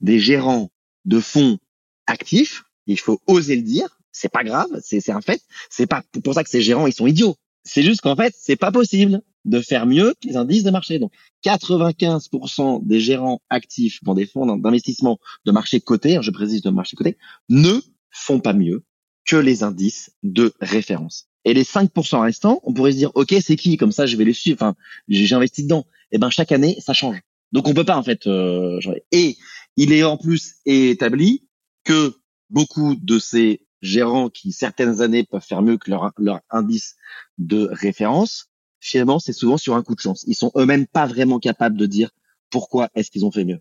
[0.00, 0.70] des gérants
[1.04, 1.58] de fonds
[2.06, 5.42] actifs, il faut oser le dire, c'est pas grave, c'est un fait.
[5.70, 7.36] C'est pas pour ça que ces gérants ils sont idiots.
[7.64, 10.98] C'est juste qu'en fait, c'est pas possible de faire mieux que les indices de marché.
[10.98, 11.12] Donc
[11.44, 16.70] 95% des gérants actifs dans des fonds d'investissement de marché coté, hein, je précise de
[16.70, 17.16] marché coté,
[17.48, 18.84] ne font pas mieux
[19.28, 21.28] que les indices de référence.
[21.44, 23.76] Et les 5% restants, on pourrait se dire, OK, c'est qui?
[23.76, 24.56] Comme ça, je vais les suivre.
[24.56, 24.74] Enfin,
[25.06, 25.86] j'ai investi dedans.
[26.10, 27.20] Et eh ben, chaque année, ça change.
[27.52, 28.26] Donc, on peut pas, en fait.
[28.26, 28.80] Euh,
[29.12, 29.36] et
[29.76, 31.46] il est en plus établi
[31.84, 32.16] que
[32.48, 36.96] beaucoup de ces gérants qui certaines années peuvent faire mieux que leur, leur indice
[37.36, 40.24] de référence, finalement, c'est souvent sur un coup de chance.
[40.26, 42.10] Ils sont eux-mêmes pas vraiment capables de dire
[42.50, 43.60] pourquoi est-ce qu'ils ont fait mieux.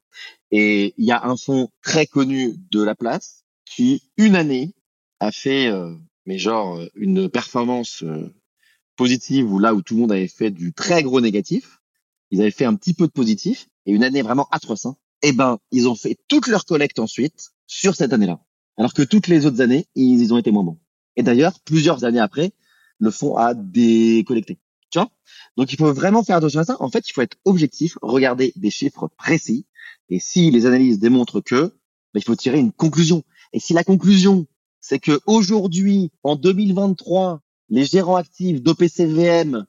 [0.52, 4.74] Et il y a un fonds très connu de la place qui, une année,
[5.20, 5.94] a fait, euh,
[6.26, 8.34] mais genre, une performance euh,
[8.96, 11.80] positive ou là où tout le monde avait fait du très gros négatif,
[12.32, 14.86] ils avaient fait un petit peu de positif et une année vraiment atroce.
[14.86, 14.98] Hein.
[15.22, 18.40] Eh ben, ils ont fait toute leur collecte ensuite sur cette année-là.
[18.78, 20.78] Alors que toutes les autres années, ils, ont été moins bons.
[21.16, 22.52] Et d'ailleurs, plusieurs années après,
[23.00, 24.60] le fonds a décollecté.
[24.92, 25.10] Tu vois?
[25.56, 26.78] Donc, il faut vraiment faire attention à ça.
[26.80, 29.66] En fait, il faut être objectif, regarder des chiffres précis.
[30.10, 31.74] Et si les analyses démontrent que,
[32.14, 33.24] ben, il faut tirer une conclusion.
[33.54, 34.46] Et si la conclusion,
[34.88, 39.66] c'est que aujourd'hui, en 2023, les gérants actifs d'OPCVM,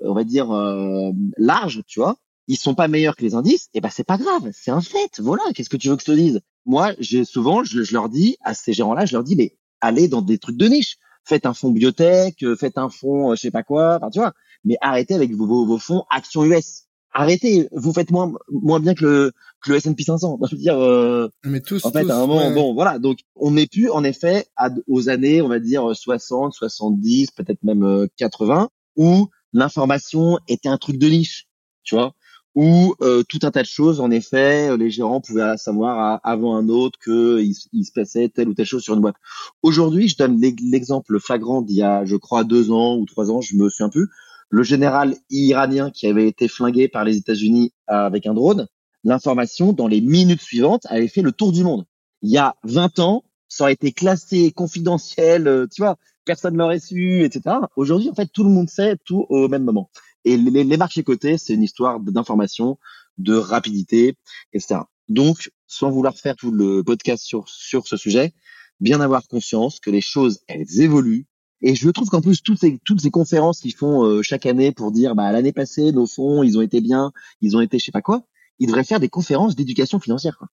[0.00, 3.80] on va dire euh, large, tu vois, ils sont pas meilleurs que les indices, et
[3.80, 5.18] ben c'est pas grave, c'est un fait.
[5.18, 6.42] Voilà, qu'est-ce que tu veux que je te dise?
[6.64, 10.22] Moi, j'ai souvent, je, leur dis à ces gérants-là, je leur dis, mais allez dans
[10.22, 10.96] des trucs de niche.
[11.24, 14.20] Faites un fonds biotech, euh, faites un fonds, euh, je sais pas quoi, enfin tu
[14.20, 14.32] vois.
[14.64, 16.84] Mais arrêtez avec vos, vos, fonds actions US.
[17.12, 20.38] Arrêtez, vous faites moins moins bien que le que le S&P 500.
[20.50, 22.98] Je veux dire, euh, mais tous, en fait, à un moment, bon, voilà.
[22.98, 24.46] Donc, on n'est plus, en effet,
[24.88, 30.98] aux années, on va dire 60, 70, peut-être même 80, où l'information était un truc
[30.98, 31.48] de niche,
[31.84, 32.14] tu vois
[32.54, 36.68] où euh, tout un tas de choses, en effet, les gérants pouvaient savoir avant un
[36.68, 39.16] autre qu'il il se passait telle ou telle chose sur une boîte.
[39.62, 43.40] Aujourd'hui, je donne l'exemple flagrant d'il y a, je crois, deux ans ou trois ans,
[43.40, 44.08] je me souviens plus,
[44.52, 48.68] le général iranien qui avait été flingué par les États-Unis avec un drone,
[49.02, 51.86] l'information, dans les minutes suivantes, avait fait le tour du monde.
[52.20, 56.80] Il y a 20 ans, ça aurait été classé confidentiel, euh, tu vois, personne l'aurait
[56.80, 57.56] su, etc.
[57.76, 59.90] Aujourd'hui, en fait, tout le monde sait tout au même moment.
[60.26, 62.78] Et les, les marchés cotés, c'est une histoire d'information,
[63.16, 64.18] de rapidité,
[64.52, 64.80] etc.
[65.08, 68.34] Donc, sans vouloir faire tout le podcast sur, sur ce sujet,
[68.80, 71.26] bien avoir conscience que les choses, elles évoluent.
[71.62, 74.72] Et je trouve qu'en plus, toutes ces, toutes ces conférences qu'ils font euh, chaque année
[74.72, 77.84] pour dire, bah, l'année passée, nos fonds, ils ont été bien, ils ont été je
[77.84, 78.26] sais pas quoi,
[78.58, 80.36] ils devraient faire des conférences d'éducation financière.
[80.38, 80.48] Quoi.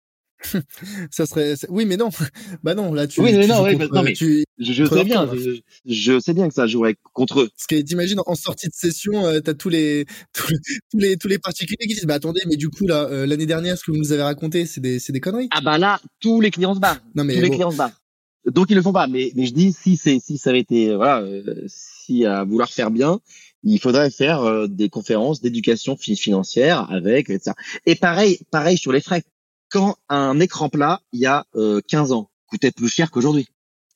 [1.12, 2.10] ça serait oui mais non.
[2.64, 5.30] Bah non là tu oui mais non, non mais tu, je, sais bien
[5.86, 7.50] je, sais bien que ça jouerait contre eux.
[7.50, 10.48] Parce que t'imagines en sortie de session euh, t'as tous les, tous
[10.94, 13.78] les tous les particuliers qui disent bah attendez mais du coup là euh, l'année dernière
[13.78, 15.48] ce que vous nous avez raconté c'est des c'est des conneries.
[15.52, 17.02] Ah bah là tous les clients se barrent.
[17.16, 18.02] Non mais tous les clients se barrent
[18.46, 19.08] donc ils le font pas.
[19.08, 22.70] Mais mais je dis si c'est si ça avait été voilà euh, si à vouloir
[22.70, 23.20] faire bien
[23.64, 27.56] il faudrait faire des conférences d'éducation financière avec ça
[27.86, 29.24] et pareil pareil sur les frais.
[29.70, 33.48] Quand un écran plat, il y a 15 euh, ans, coûtait plus cher qu'aujourd'hui.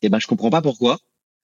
[0.02, 1.00] Eh ben, je comprends pas pourquoi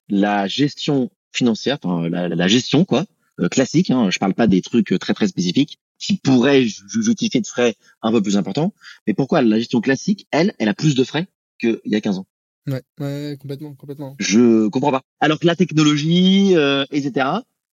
[0.10, 3.06] la gestion financière, enfin, la, gestion quoi,
[3.40, 7.42] euh, classique, hein, je parle pas des trucs euh, très très spécifiques qui pourraient justifier
[7.42, 8.74] de frais un peu plus importants,
[9.08, 11.28] mais pourquoi la gestion classique, elle, elle a plus de frais
[11.60, 12.28] qu'il y a 15 ans?
[12.68, 14.16] Ouais, ouais, complètement, complètement.
[14.20, 15.02] Je comprends pas.
[15.20, 16.56] Alors que la technologie,
[16.92, 17.28] etc.,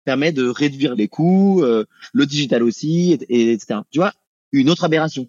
[0.04, 3.80] permet de réduire les coûts, le digital aussi, et, etc.
[3.90, 4.12] Tu vois,
[4.52, 5.28] une autre aberration.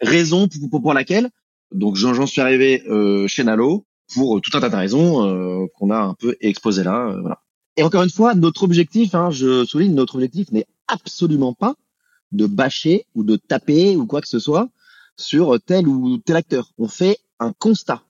[0.00, 1.30] Raison pour, pour laquelle,
[1.72, 5.90] donc j'en suis arrivé euh, chez Nalo pour tout un tas de raisons euh, qu'on
[5.90, 7.08] a un peu exposé là.
[7.08, 7.42] Euh, voilà.
[7.76, 11.74] Et encore une fois, notre objectif, hein, je souligne, notre objectif n'est absolument pas
[12.32, 14.68] de bâcher ou de taper ou quoi que ce soit
[15.16, 16.70] sur tel ou tel acteur.
[16.78, 18.02] On fait un constat,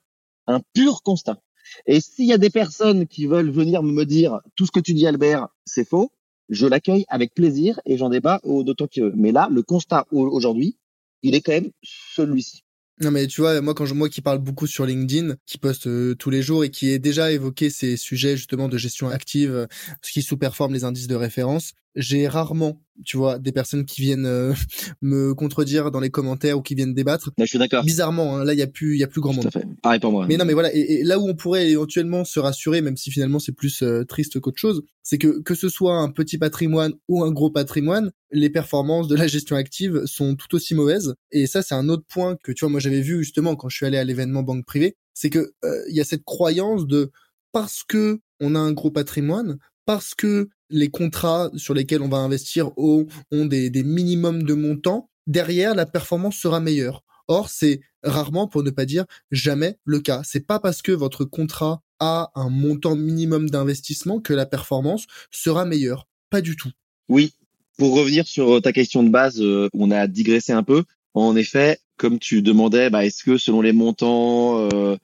[0.47, 1.41] un pur constat.
[1.85, 4.93] Et s'il y a des personnes qui veulent venir me dire tout ce que tu
[4.93, 6.11] dis Albert, c'est faux,
[6.49, 9.11] je l'accueille avec plaisir et j'en débat d'autant que.
[9.15, 10.77] Mais là, le constat aujourd'hui,
[11.23, 12.63] il est quand même celui-ci.
[12.99, 15.85] Non mais tu vois, moi quand je moi qui parle beaucoup sur LinkedIn, qui poste
[15.85, 19.53] euh, tous les jours et qui est déjà évoqué ces sujets justement de gestion active,
[19.53, 19.67] euh,
[20.01, 24.25] ce qui sous-performe les indices de référence, j'ai rarement tu vois, des personnes qui viennent
[24.25, 24.53] euh,
[25.01, 27.31] me contredire dans les commentaires ou qui viennent débattre.
[27.37, 27.83] je suis d'accord.
[27.83, 29.47] Bizarrement, hein, là, il y a plus, il y a plus grand monde.
[29.47, 29.65] À fait.
[29.81, 30.25] Pareil pour moi.
[30.27, 30.73] Mais non, mais voilà.
[30.73, 34.39] Et, là où on pourrait éventuellement se rassurer, même si finalement c'est plus euh, triste
[34.39, 38.49] qu'autre chose, c'est que que ce soit un petit patrimoine ou un gros patrimoine, les
[38.49, 41.15] performances de la gestion active sont tout aussi mauvaises.
[41.31, 43.77] Et ça, c'est un autre point que tu vois, moi j'avais vu justement quand je
[43.77, 47.11] suis allé à l'événement banque privée, c'est que euh, il y a cette croyance de
[47.51, 52.17] parce que on a un gros patrimoine, parce que les contrats sur lesquels on va
[52.17, 57.03] investir ont, des, minimums de montants, derrière la performance sera meilleure.
[57.27, 60.21] Or, c'est rarement, pour ne pas dire jamais, le cas.
[60.23, 65.65] C'est pas parce que votre contrat a un montant minimum d'investissement que la performance sera
[65.65, 66.07] meilleure.
[66.29, 66.71] Pas du tout.
[67.09, 67.33] Oui.
[67.77, 70.83] Pour revenir sur ta question de base, euh, on a digressé un peu.
[71.13, 74.95] En effet, comme tu demandais, bah, est-ce que selon les montants, euh,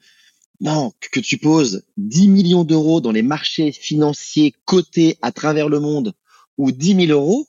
[0.63, 5.81] non, que tu poses 10 millions d'euros dans les marchés financiers cotés à travers le
[5.81, 6.13] monde
[6.57, 7.45] ou 10 000 euros,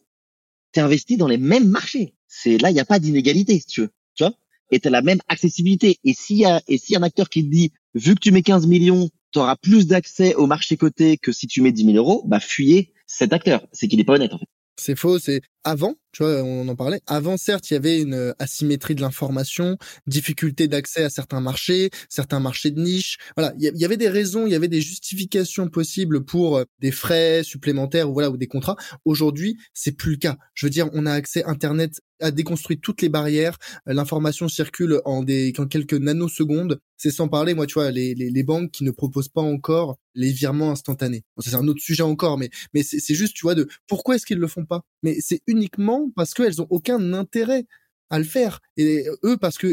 [0.73, 2.15] tu investis dans les mêmes marchés.
[2.27, 3.91] C'est là, il n'y a pas d'inégalité, si tu veux.
[4.17, 4.35] Tu vois
[4.73, 6.01] Et tu as la même accessibilité.
[6.03, 8.43] Et s'il y a et a un acteur qui te dit, vu que tu mets
[8.43, 11.97] 15 millions, tu auras plus d'accès au marché coté que si tu mets 10 000
[11.97, 13.65] euros, bah fuyez cet acteur.
[13.73, 14.49] C'est qu'il n'est pas honnête en fait.
[14.77, 17.01] C'est faux, c'est avant, tu vois, on en parlait.
[17.07, 21.91] Avant, certes, il y avait une euh, asymétrie de l'information, difficulté d'accès à certains marchés,
[22.09, 23.19] certains marchés de niche.
[23.37, 26.93] Voilà, il y avait des raisons, il y avait des justifications possibles pour euh, des
[26.93, 28.77] frais supplémentaires ou voilà ou des contrats.
[29.05, 30.37] Aujourd'hui, c'est plus le cas.
[30.55, 33.59] Je veux dire, on a accès Internet a déconstruit toutes les barrières.
[33.89, 36.81] Euh, l'information circule en des en quelques nanosecondes.
[36.97, 39.97] C'est sans parler, moi, tu vois, les, les, les, banques qui ne proposent pas encore
[40.15, 41.25] les virements instantanés.
[41.37, 44.27] Bon, c'est un autre sujet encore, mais mais c'est juste, tu vois, de pourquoi est-ce
[44.27, 44.83] qu'ils le font pas?
[45.03, 47.67] Mais c'est uniquement parce qu'elles ont aucun intérêt
[48.15, 48.61] à le faire.
[48.77, 49.67] Et eux, parce que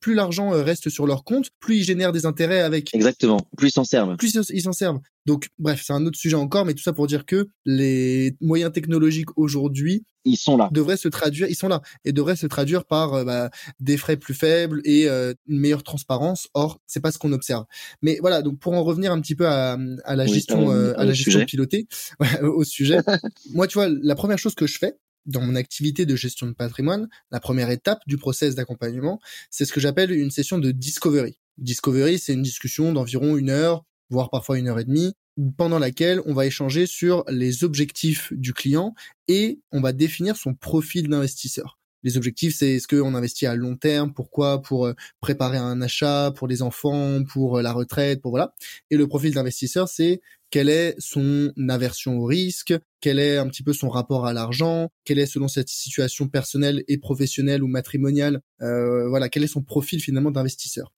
[0.00, 2.94] plus l'argent euh, reste sur leur compte, plus ils génèrent des intérêts avec.
[2.94, 3.46] Exactement.
[3.58, 4.16] Plus ils s'en servent.
[4.16, 5.00] Plus ils s'en servent.
[5.26, 8.72] Donc, bref, c'est un autre sujet encore, mais tout ça pour dire que les moyens
[8.72, 10.70] technologiques aujourd'hui, ils sont là.
[10.72, 13.50] Devraient se traduire, ils sont là et devraient se traduire par euh, bah,
[13.80, 16.48] des frais plus faibles et euh, une meilleure transparence.
[16.54, 17.66] Or, c'est pas ce qu'on observe.
[18.00, 21.12] Mais voilà, donc pour en revenir un petit peu à, à la gestion, à la
[21.12, 21.86] gestion pilotée,
[22.42, 23.00] au sujet.
[23.52, 24.94] moi, tu vois, la première chose que je fais,
[25.26, 29.72] dans mon activité de gestion de patrimoine, la première étape du process d'accompagnement, c'est ce
[29.72, 31.38] que j'appelle une session de discovery.
[31.58, 35.14] Discovery, c'est une discussion d'environ une heure, voire parfois une heure et demie,
[35.56, 38.94] pendant laquelle on va échanger sur les objectifs du client
[39.28, 41.78] et on va définir son profil d'investisseur.
[42.04, 46.32] Les objectifs, c'est est-ce qu'on investit à long terme, pourquoi, pour euh, préparer un achat,
[46.36, 48.54] pour les enfants, pour euh, la retraite, pour voilà.
[48.90, 53.62] Et le profil d'investisseur, c'est quelle est son aversion au risque, quel est un petit
[53.62, 58.40] peu son rapport à l'argent, quelle est selon cette situation personnelle et professionnelle ou matrimoniale,
[58.62, 60.92] euh, voilà, quel est son profil finalement d'investisseur?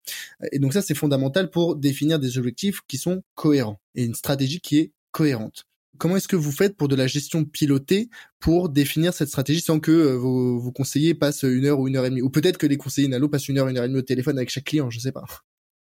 [0.52, 4.60] Et donc ça c'est fondamental pour définir des objectifs qui sont cohérents et une stratégie
[4.60, 5.64] qui est cohérente.
[5.98, 8.08] Comment est-ce que vous faites pour de la gestion pilotée
[8.38, 12.06] pour définir cette stratégie sans que euh, vos, conseillers passent une heure ou une heure
[12.06, 12.22] et demie?
[12.22, 14.38] Ou peut-être que les conseillers Nalo passent une heure, une heure et demie au téléphone
[14.38, 15.24] avec chaque client, je sais pas.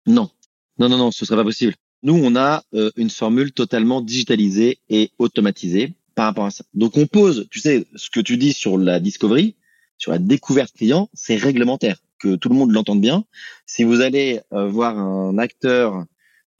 [0.08, 0.29] Non,
[0.77, 1.73] non, non, non, ce serait pas possible.
[2.02, 6.64] Nous, on a euh, une formule totalement digitalisée et automatisée par rapport à ça.
[6.74, 9.56] Donc, on pose, tu sais, ce que tu dis sur la discovery,
[9.98, 13.26] sur la découverte client, c'est réglementaire, que tout le monde l'entende bien.
[13.66, 16.06] Si vous allez euh, voir un acteur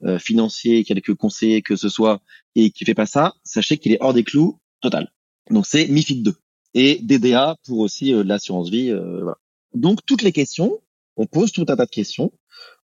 [0.04, 2.20] euh, financier, quelques conseillers que ce soit,
[2.54, 5.10] et qui fait pas ça, sachez qu'il est hors des clous total.
[5.48, 6.34] Donc, c'est MIFID 2
[6.74, 8.92] et DDA pour aussi l'assurance vie.
[8.92, 9.38] Voilà.
[9.74, 10.80] Donc, toutes les questions,
[11.16, 12.30] on pose tout un tas de questions.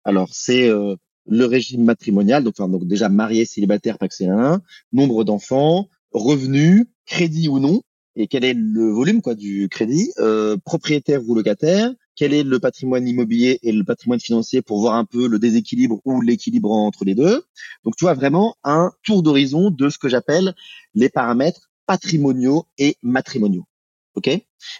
[0.04, 0.72] Alors, c'est
[1.27, 4.61] le régime matrimonial, donc, enfin, donc déjà marié, célibataire, un,
[4.93, 7.81] nombre d'enfants, revenus, crédit ou non,
[8.15, 12.59] et quel est le volume quoi du crédit, euh, propriétaire ou locataire, quel est le
[12.59, 17.03] patrimoine immobilier et le patrimoine financier pour voir un peu le déséquilibre ou l'équilibre entre
[17.03, 17.43] les deux.
[17.83, 20.55] Donc tu vois vraiment un tour d'horizon de ce que j'appelle
[20.93, 23.65] les paramètres patrimoniaux et matrimoniaux.
[24.15, 24.29] OK?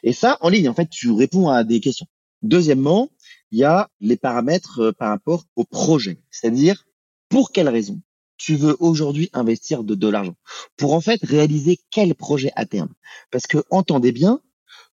[0.04, 2.08] Et ça en ligne en fait, tu réponds à des questions.
[2.42, 3.10] Deuxièmement,
[3.56, 6.20] il y a les paramètres euh, par rapport au projet.
[6.30, 6.86] C'est-à-dire,
[7.30, 8.02] pour quelle raison
[8.36, 10.36] tu veux aujourd'hui investir de, l'argent?
[10.76, 12.94] Pour en fait réaliser quel projet à terme?
[13.32, 14.42] Parce que entendez bien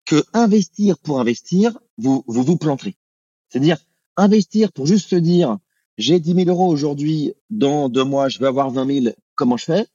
[0.06, 2.98] que investir pour investir, vous vous, vous planterez.
[3.48, 3.78] C'est-à-dire,
[4.18, 5.58] investir pour juste se dire,
[5.98, 9.64] j'ai 10 000 euros aujourd'hui, dans deux mois, je vais avoir 20 000, comment je
[9.64, 9.88] fais?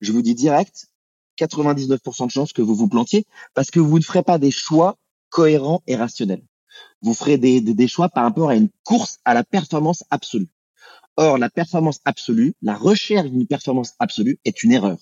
[0.00, 0.86] Je vous dis direct,
[1.38, 4.96] 99% de chances que vous vous plantiez parce que vous ne ferez pas des choix
[5.28, 6.42] cohérents et rationnels
[7.06, 10.48] vous ferez des, des, choix par rapport à une course à la performance absolue.
[11.16, 14.98] Or, la performance absolue, la recherche d'une performance absolue est une erreur,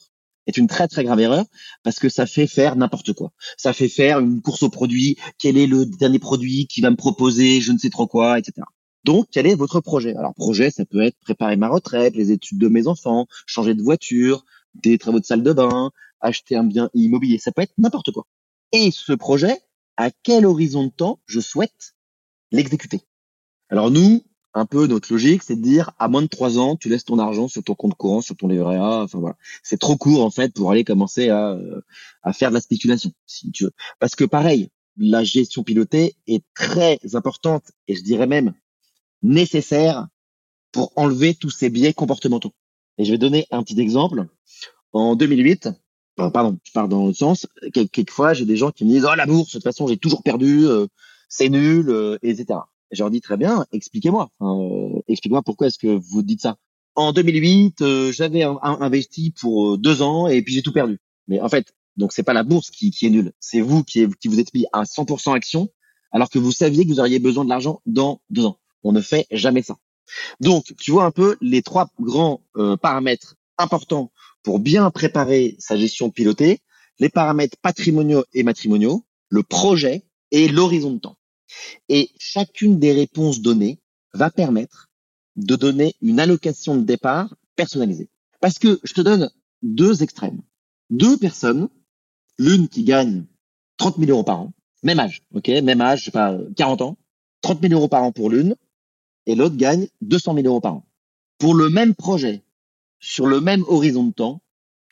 [0.46, 1.46] est une très très grave erreur
[1.82, 3.32] parce que ça fait faire n'importe quoi.
[3.56, 6.96] Ça fait faire une course au produit, quel est le dernier produit qui va me
[6.96, 8.66] proposer, je ne sais trop quoi, etc.
[9.04, 10.14] Donc, quel est votre projet?
[10.14, 13.82] Alors, projet, ça peut être préparer ma retraite, les études de mes enfants, changer de
[13.82, 15.90] voiture, des travaux de salle de bain,
[16.20, 18.26] acheter un bien immobilier, ça peut être n'importe quoi.
[18.72, 19.58] Et ce projet,
[19.96, 21.93] à quel horizon de temps je souhaite
[22.50, 23.00] l'exécuter
[23.68, 24.22] Alors nous,
[24.54, 27.18] un peu notre logique, c'est de dire à moins de trois ans, tu laisses ton
[27.18, 29.02] argent sur ton compte courant, sur ton livret A.
[29.02, 31.80] Enfin voilà, c'est trop court en fait pour aller commencer à, euh,
[32.22, 33.72] à faire de la spéculation, si tu veux.
[33.98, 38.54] Parce que pareil, la gestion pilotée est très importante et je dirais même
[39.22, 40.06] nécessaire
[40.70, 42.52] pour enlever tous ces biais comportementaux.
[42.98, 44.26] Et je vais donner un petit exemple.
[44.92, 45.70] En 2008,
[46.16, 47.46] pardon, je pars dans l'autre sens.
[47.72, 50.22] Quelquefois, j'ai des gens qui me disent oh la bourse, de toute façon, j'ai toujours
[50.22, 50.86] perdu, euh,
[51.28, 52.60] c'est nul, euh, etc.
[52.90, 56.56] je leur dis très bien, expliquez-moi, euh, expliquez-moi pourquoi est-ce que vous dites ça.
[56.96, 61.00] En 2008, j'avais investi pour deux ans et puis j'ai tout perdu.
[61.26, 64.04] Mais en fait, donc c'est pas la bourse qui, qui est nulle, c'est vous qui,
[64.04, 65.68] vous êtes mis à 100% action
[66.12, 68.58] alors que vous saviez que vous auriez besoin de l'argent dans deux ans.
[68.84, 69.76] On ne fait jamais ça.
[70.40, 75.76] Donc, tu vois un peu les trois grands euh, paramètres importants pour bien préparer sa
[75.76, 76.60] gestion pilotée,
[76.98, 80.04] les paramètres patrimoniaux et matrimoniaux, le projet
[80.34, 81.16] et l'horizon de temps.
[81.88, 83.78] Et chacune des réponses données
[84.14, 84.90] va permettre
[85.36, 88.08] de donner une allocation de départ personnalisée.
[88.40, 89.30] Parce que je te donne
[89.62, 90.42] deux extrêmes.
[90.90, 91.68] Deux personnes,
[92.36, 93.24] l'une qui gagne
[93.76, 96.96] 30 000 euros par an, même âge, ok, même âge, je pas, 40 ans,
[97.42, 98.56] 30 000 euros par an pour l'une,
[99.26, 100.86] et l'autre gagne 200 000 euros par an.
[101.38, 102.42] Pour le même projet,
[102.98, 104.42] sur le même horizon de temps,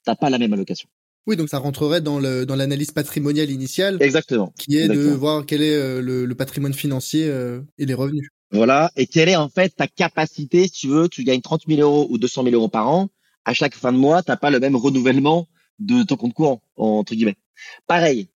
[0.04, 0.88] t'as pas la même allocation.
[1.26, 3.98] Oui, donc ça rentrerait dans le dans l'analyse patrimoniale initiale.
[4.00, 4.52] Exactement.
[4.58, 8.28] Qui est de voir quel est euh, le, patrimoine financier euh, et les revenus.
[8.50, 8.90] Voilà.
[8.96, 12.06] Et quelle est en fait ta capacité, si tu veux, tu gagnes 30 000 euros
[12.10, 13.08] ou 200 000 euros par an,
[13.44, 17.14] à chaque fin de mois, t'as pas le même renouvellement de ton compte courant, entre
[17.14, 17.36] guillemets.
[17.86, 18.28] Pareil,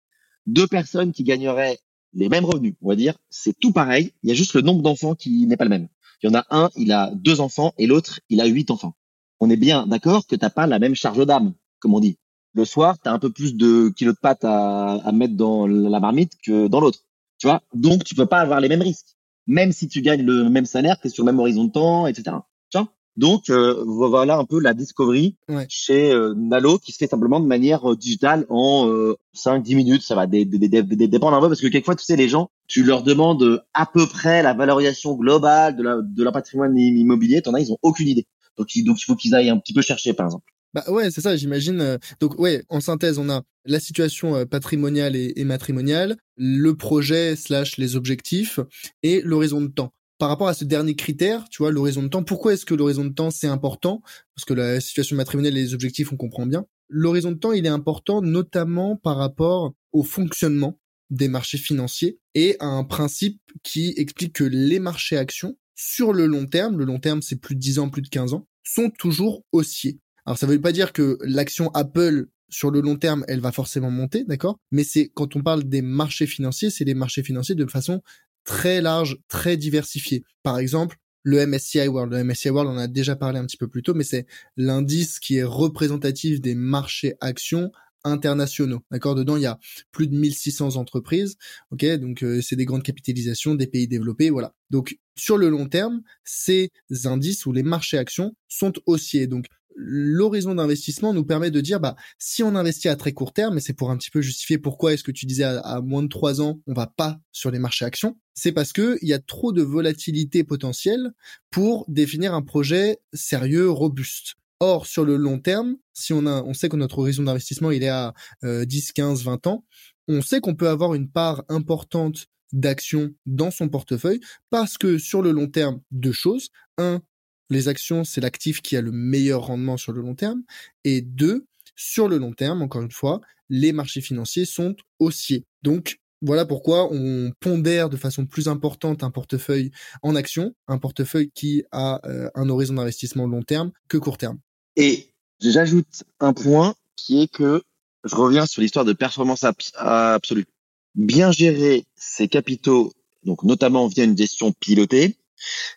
[0.47, 1.79] deux personnes qui gagneraient
[2.13, 4.13] les mêmes revenus, on va dire, c'est tout pareil.
[4.23, 5.89] Il y a juste le nombre d'enfants qui n'est pas le même.
[6.23, 8.95] Il y en a un, il a deux enfants et l'autre, il a huit enfants.
[9.41, 12.19] On est bien d'accord que t'as pas la même charge d'âme, comme on dit.
[12.55, 15.67] Le soir, tu as un peu plus de kilos de pâtes à, à mettre dans
[15.67, 17.01] la marmite que dans l'autre.
[17.39, 17.63] Tu vois?
[17.75, 19.17] Donc, tu peux pas avoir les mêmes risques.
[19.47, 22.07] Même si tu gagnes le même salaire, tu es sur le même horizon de temps,
[22.07, 22.37] etc.
[22.71, 22.89] Tu vois?
[23.17, 25.37] Donc euh, voilà un peu la discovery
[25.69, 28.89] chez euh, Nalo qui se fait simplement de manière euh, digitale en
[29.37, 30.03] 5-10 minutes.
[30.03, 33.63] Ça va dépendre un peu parce que quelquefois tu sais les gens, tu leur demandes
[33.73, 37.41] à peu près la valorisation globale de, la, de leur patrimoine immobilier.
[37.41, 38.27] T'en as, ils ont aucune idée.
[38.57, 40.53] Donc, il, donc il faut qu'ils aillent un petit peu chercher par exemple.
[40.75, 41.99] Bah ouais, c'est ça, j'imagine.
[42.21, 47.79] Donc ouais, en synthèse, on a la situation patrimoniale et, et matrimoniale, le projet slash
[47.79, 48.61] les objectifs
[49.03, 52.23] et l'horizon de temps par rapport à ce dernier critère, tu vois, l'horizon de temps,
[52.23, 54.01] pourquoi est-ce que l'horizon de temps c'est important?
[54.35, 56.67] Parce que la situation matrimoniale et les objectifs, on comprend bien.
[56.89, 60.79] L'horizon de temps, il est important notamment par rapport au fonctionnement
[61.11, 66.27] des marchés financiers et à un principe qui explique que les marchés actions, sur le
[66.27, 68.91] long terme, le long terme c'est plus de 10 ans, plus de 15 ans, sont
[68.91, 69.99] toujours haussiers.
[70.27, 73.91] Alors ça veut pas dire que l'action Apple sur le long terme, elle va forcément
[73.91, 74.59] monter, d'accord?
[74.71, 78.03] Mais c'est quand on parle des marchés financiers, c'est les marchés financiers de façon
[78.45, 80.25] très large, très diversifié.
[80.43, 82.13] Par exemple, le MSCI World.
[82.13, 85.19] Le MSCI World, on a déjà parlé un petit peu plus tôt, mais c'est l'indice
[85.19, 87.73] qui est représentatif des marchés actions
[88.05, 88.83] internationaux.
[88.91, 89.15] D'accord?
[89.15, 89.59] Dedans, il y a
[89.91, 91.37] plus de 1600 entreprises.
[91.71, 91.85] OK?
[91.97, 94.55] Donc euh, c'est des grandes capitalisations des pays développés, voilà.
[94.71, 96.71] Donc sur le long terme, ces
[97.05, 99.27] indices ou les marchés actions sont haussiers.
[99.27, 103.59] Donc l'horizon d'investissement nous permet de dire bah si on investit à très court terme
[103.59, 106.09] et c'est pour un petit peu justifier pourquoi est-ce que tu disais à, moins de
[106.09, 109.19] trois ans on va pas sur les marchés actions c'est parce que il y a
[109.19, 111.13] trop de volatilité potentielle
[111.51, 114.35] pour définir un projet sérieux robuste.
[114.61, 117.83] Or sur le long terme si on a on sait que notre horizon d'investissement il
[117.83, 119.65] est à 10 15 20 ans
[120.07, 125.21] on sait qu'on peut avoir une part importante d'actions dans son portefeuille parce que sur
[125.21, 126.51] le long terme deux choses.
[126.79, 127.03] Un
[127.51, 130.43] les actions, c'est l'actif qui a le meilleur rendement sur le long terme.
[130.85, 135.45] Et deux, sur le long terme, encore une fois, les marchés financiers sont haussiers.
[135.63, 141.31] Donc, voilà pourquoi on pondère de façon plus importante un portefeuille en actions, un portefeuille
[141.35, 144.39] qui a euh, un horizon d'investissement long terme que court terme.
[144.77, 147.63] Et j'ajoute un point qui est que
[148.05, 149.45] je reviens sur l'histoire de performance
[149.77, 150.47] absolue.
[150.95, 152.93] Bien gérer ses capitaux,
[153.25, 155.17] donc notamment via une gestion pilotée,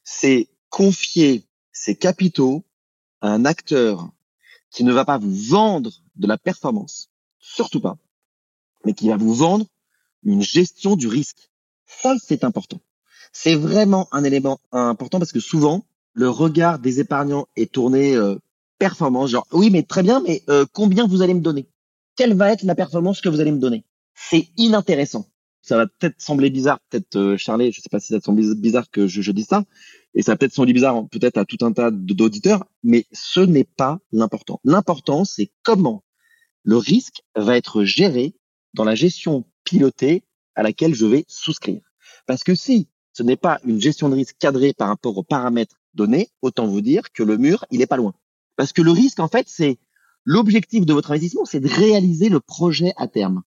[0.03, 1.46] c'est confier
[1.77, 2.63] ces capitaux
[3.21, 4.09] à un acteur
[4.71, 7.09] qui ne va pas vous vendre de la performance,
[7.39, 7.97] surtout pas,
[8.83, 9.65] mais qui va vous vendre
[10.23, 11.49] une gestion du risque.
[11.85, 12.81] Ça, c'est important.
[13.31, 18.35] C'est vraiment un élément important parce que souvent, le regard des épargnants est tourné euh,
[18.79, 21.67] performance, genre oui, mais très bien, mais euh, combien vous allez me donner?
[22.15, 23.83] Quelle va être la performance que vous allez me donner?
[24.15, 25.27] C'est inintéressant.
[25.61, 28.41] Ça va peut-être sembler bizarre, peut-être euh, Charlie, je sais pas si ça te semble
[28.55, 29.63] bizarre que je, je dis ça,
[30.17, 33.99] et ça peut-être sembler bizarre peut-être à tout un tas d'auditeurs, mais ce n'est pas
[34.11, 34.59] l'important.
[34.63, 36.03] L'important, c'est comment
[36.63, 38.33] Le risque va être géré
[38.73, 40.23] dans la gestion pilotée
[40.55, 41.81] à laquelle je vais souscrire.
[42.25, 45.79] Parce que si ce n'est pas une gestion de risque cadrée par rapport aux paramètres
[45.93, 48.15] donnés, autant vous dire que le mur, il est pas loin.
[48.55, 49.77] Parce que le risque, en fait, c'est
[50.25, 53.43] l'objectif de votre investissement, c'est de réaliser le projet à terme.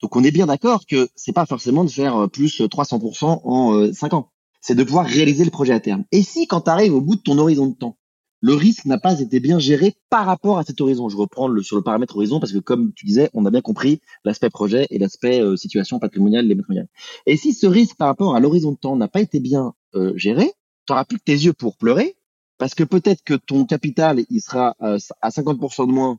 [0.00, 3.92] Donc on est bien d'accord que c'est pas forcément de faire euh, plus 300% en
[3.92, 4.32] 5 euh, ans.
[4.60, 6.04] C'est de pouvoir réaliser le projet à terme.
[6.12, 7.96] Et si quand tu arrives au bout de ton horizon de temps,
[8.42, 11.08] le risque n'a pas été bien géré par rapport à cet horizon?
[11.08, 13.62] Je reprends le, sur le paramètre horizon parce que comme tu disais, on a bien
[13.62, 16.88] compris l'aspect projet et l'aspect euh, situation patrimoniale, les matrimoniales.
[17.24, 19.74] Et si ce risque par rapport à l'horizon de temps n'a pas été bien
[20.14, 20.52] géré,
[20.86, 22.16] tu n'auras plus que tes yeux pour pleurer
[22.58, 26.18] parce que peut-être que ton capital il sera à 50% de moins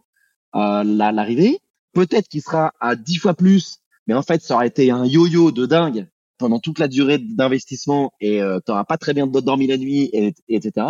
[0.52, 1.62] à l'arrivée
[1.98, 5.52] peut-être qu'il sera à 10 fois plus, mais en fait, ça aurait été un yo-yo
[5.52, 6.08] de dingue
[6.38, 10.10] pendant toute la durée d'investissement et euh, tu n'auras pas très bien dormi la nuit,
[10.14, 10.88] et, etc.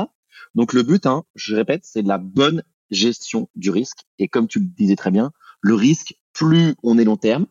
[0.55, 3.99] Donc le but, hein, je répète, c'est de la bonne gestion du risque.
[4.19, 5.31] Et comme tu le disais très bien,
[5.61, 7.47] le risque, plus on est long terme,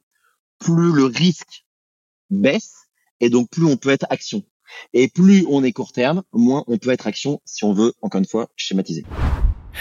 [0.59, 1.67] plus le risque
[2.31, 2.89] baisse
[3.21, 4.43] et donc plus on peut être action.
[4.93, 8.19] Et plus on est court terme, moins on peut être action si on veut, encore
[8.19, 9.05] une fois, schématiser.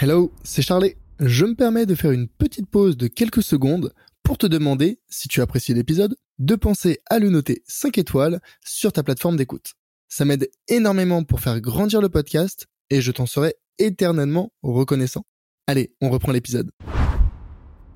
[0.00, 3.92] Hello, c'est Charlie je me permets de faire une petite pause de quelques secondes
[4.22, 8.92] pour te demander, si tu apprécies l'épisode, de penser à le noter 5 étoiles sur
[8.92, 9.72] ta plateforme d'écoute.
[10.08, 15.24] Ça m'aide énormément pour faire grandir le podcast et je t'en serai éternellement reconnaissant.
[15.66, 16.70] Allez, on reprend l'épisode.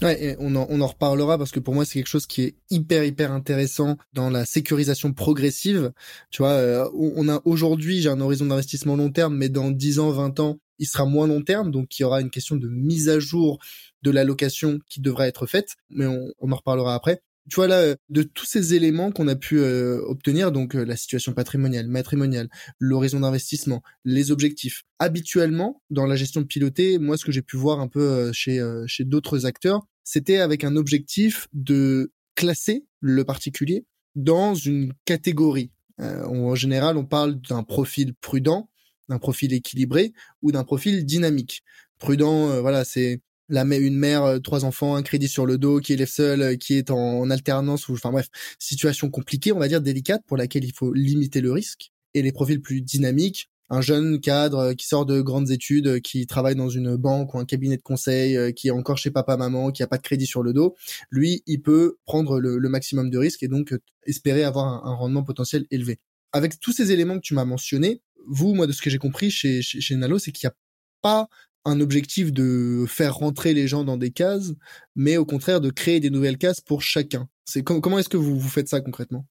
[0.03, 2.57] Ouais, on en, on en reparlera parce que pour moi c'est quelque chose qui est
[2.71, 5.93] hyper hyper intéressant dans la sécurisation progressive.
[6.31, 9.99] Tu vois, euh, on a aujourd'hui j'ai un horizon d'investissement long terme, mais dans 10
[9.99, 12.67] ans, 20 ans, il sera moins long terme, donc il y aura une question de
[12.67, 13.59] mise à jour
[14.03, 17.23] de l'allocation qui devra être faite, mais on, en reparlera après.
[17.51, 20.97] Tu vois là, de tous ces éléments qu'on a pu euh, obtenir, donc euh, la
[20.97, 22.49] situation patrimoniale, matrimoniale,
[22.79, 24.85] l'horizon d'investissement, les objectifs.
[25.01, 28.61] Habituellement, dans la gestion pilotée, moi ce que j'ai pu voir un peu euh, chez
[28.87, 33.85] chez d'autres acteurs, c'était avec un objectif de classer le particulier
[34.15, 35.71] dans une catégorie.
[35.99, 38.71] en général, on parle d'un profil prudent,
[39.11, 41.63] d'un profil équilibré ou d'un profil dynamique.
[41.99, 43.21] Prudent, euh, voilà, c'est
[43.51, 46.57] la une mère, euh, trois enfants, un crédit sur le dos, qui élève seule, euh,
[46.57, 48.29] qui est en, alternance, ou enfin bref,
[48.59, 51.93] situation compliquée, on va dire délicate, pour laquelle il faut limiter le risque.
[52.15, 56.57] Et les profils plus dynamiques, un jeune cadre qui sort de grandes études, qui travaille
[56.57, 59.85] dans une banque ou un cabinet de conseil, qui est encore chez papa maman, qui
[59.85, 60.75] a pas de crédit sur le dos,
[61.11, 63.73] lui, il peut prendre le, maximum de risques et donc
[64.07, 66.01] espérer avoir un rendement potentiel élevé.
[66.33, 69.31] Avec tous ces éléments que tu m'as mentionnés, vous, moi, de ce que j'ai compris
[69.31, 70.57] chez, chez, Nalo, c'est qu'il n'y a
[71.03, 71.29] pas
[71.65, 74.53] un objectif de faire rentrer les gens dans des cases,
[74.97, 77.29] mais au contraire de créer des nouvelles cases pour chacun.
[77.45, 79.27] C'est comment est-ce que vous, vous faites ça concrètement?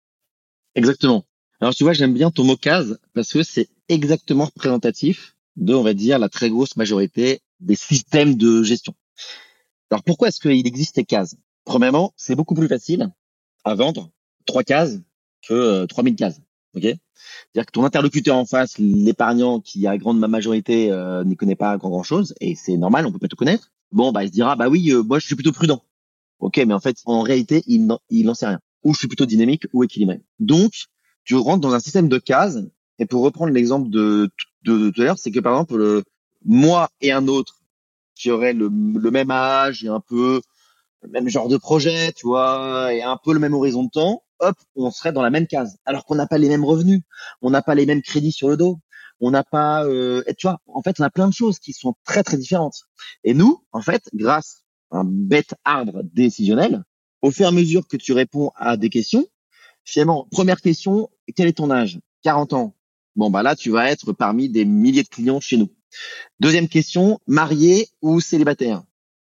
[0.75, 1.25] Exactement.
[1.59, 5.83] Alors tu vois, j'aime bien ton mot case parce que c'est exactement représentatif de, on
[5.83, 8.93] va dire, la très grosse majorité des systèmes de gestion.
[9.89, 11.35] Alors pourquoi est-ce qu'il existe des cases?
[11.63, 13.11] Premièrement, c'est beaucoup plus facile
[13.63, 14.11] à vendre
[14.45, 14.99] trois cases
[15.47, 16.41] que 3000 euh, cases.
[16.75, 16.83] Ok?
[16.83, 21.77] C'est-à-dire que ton interlocuteur en face, l'épargnant qui a grande majorité euh, n'y connaît pas
[21.77, 23.71] grand, chose et c'est normal, on peut pas tout connaître.
[23.91, 25.83] Bon, bah il se dira bah oui, euh, moi je suis plutôt prudent.
[26.39, 28.59] Ok, mais en fait en réalité il n'en il sait rien.
[28.83, 30.21] Ou je suis plutôt dynamique ou équilibré.
[30.39, 30.73] Donc
[31.23, 32.59] tu rentres dans un système de cases.
[32.99, 34.29] Et pour reprendre l'exemple de,
[34.63, 36.03] de, tout à l'heure, c'est que par exemple le,
[36.45, 37.61] moi et un autre
[38.15, 40.41] qui aurait le, le même âge et un peu
[41.01, 44.23] le même genre de projet, tu vois, et un peu le même horizon de temps,
[44.39, 45.77] hop, on serait dans la même case.
[45.85, 47.01] Alors qu'on n'a pas les mêmes revenus,
[47.41, 48.79] on n'a pas les mêmes crédits sur le dos,
[49.19, 51.95] on n'a pas, euh, tu vois, en fait, on a plein de choses qui sont
[52.03, 52.83] très très différentes.
[53.23, 56.83] Et nous, en fait, grâce à un bête arbre décisionnel,
[57.21, 59.25] au fur et à mesure que tu réponds à des questions,
[59.83, 61.99] finalement, première question, quel est ton âge?
[62.23, 62.75] 40 ans.
[63.15, 65.69] Bon, bah là, tu vas être parmi des milliers de clients chez nous.
[66.39, 68.83] Deuxième question, marié ou célibataire?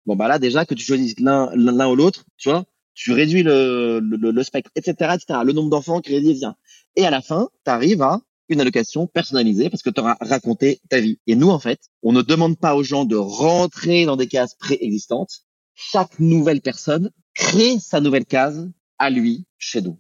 [0.07, 2.65] Bon, bah là, déjà, que tu choisisses l'un l'un ou l'autre, tu vois,
[2.95, 6.57] tu réduis le, le, le spectre, etc., etc., le nombre d'enfants, crédit, vient.
[6.97, 10.81] Et à la fin, tu arrives à une allocation personnalisée parce que tu auras raconté
[10.89, 11.19] ta vie.
[11.27, 14.55] Et nous, en fait, on ne demande pas aux gens de rentrer dans des cases
[14.55, 15.41] préexistantes.
[15.75, 19.99] Chaque nouvelle personne crée sa nouvelle case à lui, chez nous.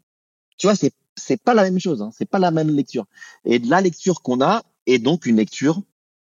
[0.56, 3.06] Tu vois, c'est c'est pas la même chose, hein, c'est pas la même lecture.
[3.44, 5.80] Et la lecture qu'on a est donc une lecture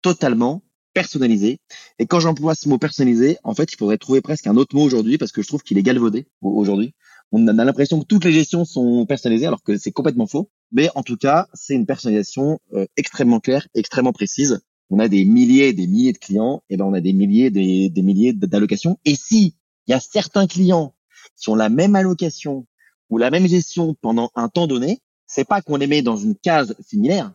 [0.02, 0.62] totalement
[0.92, 1.58] personnalisé.
[1.98, 4.82] Et quand j'emploie ce mot personnalisé, en fait, il faudrait trouver presque un autre mot
[4.82, 6.94] aujourd'hui parce que je trouve qu'il est galvaudé aujourd'hui.
[7.32, 10.50] On a l'impression que toutes les gestions sont personnalisées alors que c'est complètement faux.
[10.70, 14.60] Mais en tout cas, c'est une personnalisation euh, extrêmement claire, extrêmement précise.
[14.90, 17.50] On a des milliers et des milliers de clients, et ben on a des milliers
[17.50, 18.98] des, des milliers d'allocations.
[19.06, 20.94] Et si il y a certains clients
[21.36, 22.66] qui ont la même allocation
[23.08, 26.36] ou la même gestion pendant un temps donné, c'est pas qu'on les met dans une
[26.36, 27.32] case similaire,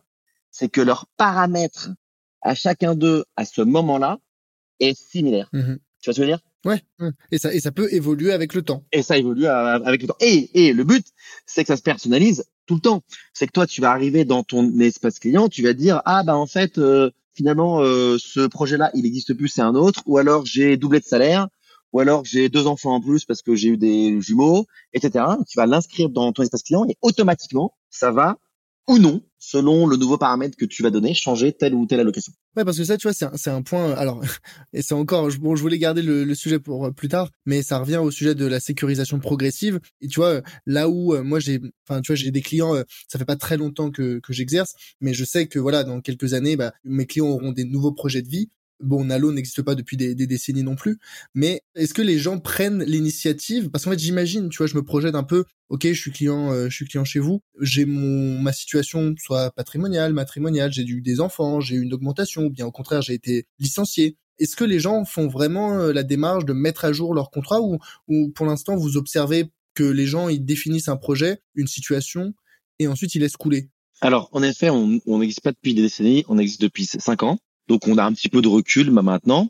[0.52, 1.90] c'est que leurs paramètres
[2.42, 4.18] à chacun d'eux à ce moment-là
[4.80, 5.48] est similaire.
[5.52, 6.40] Mmh Tu vois ce que je veux dire?
[6.64, 6.82] Ouais,
[7.30, 8.84] et ça et ça peut évoluer avec le temps.
[8.92, 10.16] Et ça évolue avec le temps.
[10.20, 11.06] Et, et le but,
[11.46, 13.02] c'est que ça se personnalise tout le temps.
[13.32, 16.36] C'est que toi, tu vas arriver dans ton espace client, tu vas dire ah bah
[16.36, 20.44] en fait euh, finalement euh, ce projet-là il existe plus, c'est un autre, ou alors
[20.46, 21.48] j'ai doublé de salaire,
[21.92, 25.24] ou alors j'ai deux enfants en plus parce que j'ai eu des jumeaux, etc.
[25.48, 28.36] Tu vas l'inscrire dans ton espace client et automatiquement ça va
[28.88, 32.32] ou non, selon le nouveau paramètre que tu vas donner, changer telle ou telle allocation.
[32.56, 33.92] Ouais, parce que ça, tu vois, c'est un, un point.
[33.92, 34.22] Alors,
[34.72, 35.28] et c'est encore.
[35.40, 38.10] Bon, je voulais garder le, le, sujet pour euh, plus tard, mais ça revient au
[38.10, 39.78] sujet de la sécurisation progressive.
[40.00, 42.74] Et tu vois, là où euh, moi j'ai, enfin, tu vois, j'ai des clients.
[42.74, 46.00] Euh, ça fait pas très longtemps que que j'exerce, mais je sais que voilà, dans
[46.00, 48.50] quelques années, bah, mes clients auront des nouveaux projets de vie.
[48.80, 50.98] Bon, Nalo n'existe pas depuis des, décennies non plus,
[51.34, 53.70] mais est-ce que les gens prennent l'initiative?
[53.70, 55.44] Parce qu'en fait, j'imagine, tu vois, je me projette un peu.
[55.68, 57.40] Ok, je suis client, euh, je suis client chez vous.
[57.60, 60.72] J'ai mon ma situation soit patrimoniale, matrimoniale.
[60.72, 64.16] J'ai eu des enfants, j'ai eu une augmentation, ou bien au contraire, j'ai été licencié.
[64.38, 67.60] Est-ce que les gens font vraiment euh, la démarche de mettre à jour leur contrat
[67.60, 72.32] ou, ou pour l'instant vous observez que les gens ils définissent un projet, une situation
[72.78, 73.70] et ensuite ils laissent couler?
[74.00, 77.38] Alors en effet, on n'existe pas depuis des décennies, on existe depuis cinq ans.
[77.68, 79.48] Donc on a un petit peu de recul maintenant.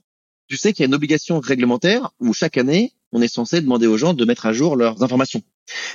[0.49, 3.87] Tu sais qu'il y a une obligation réglementaire où chaque année, on est censé demander
[3.87, 5.43] aux gens de mettre à jour leurs informations.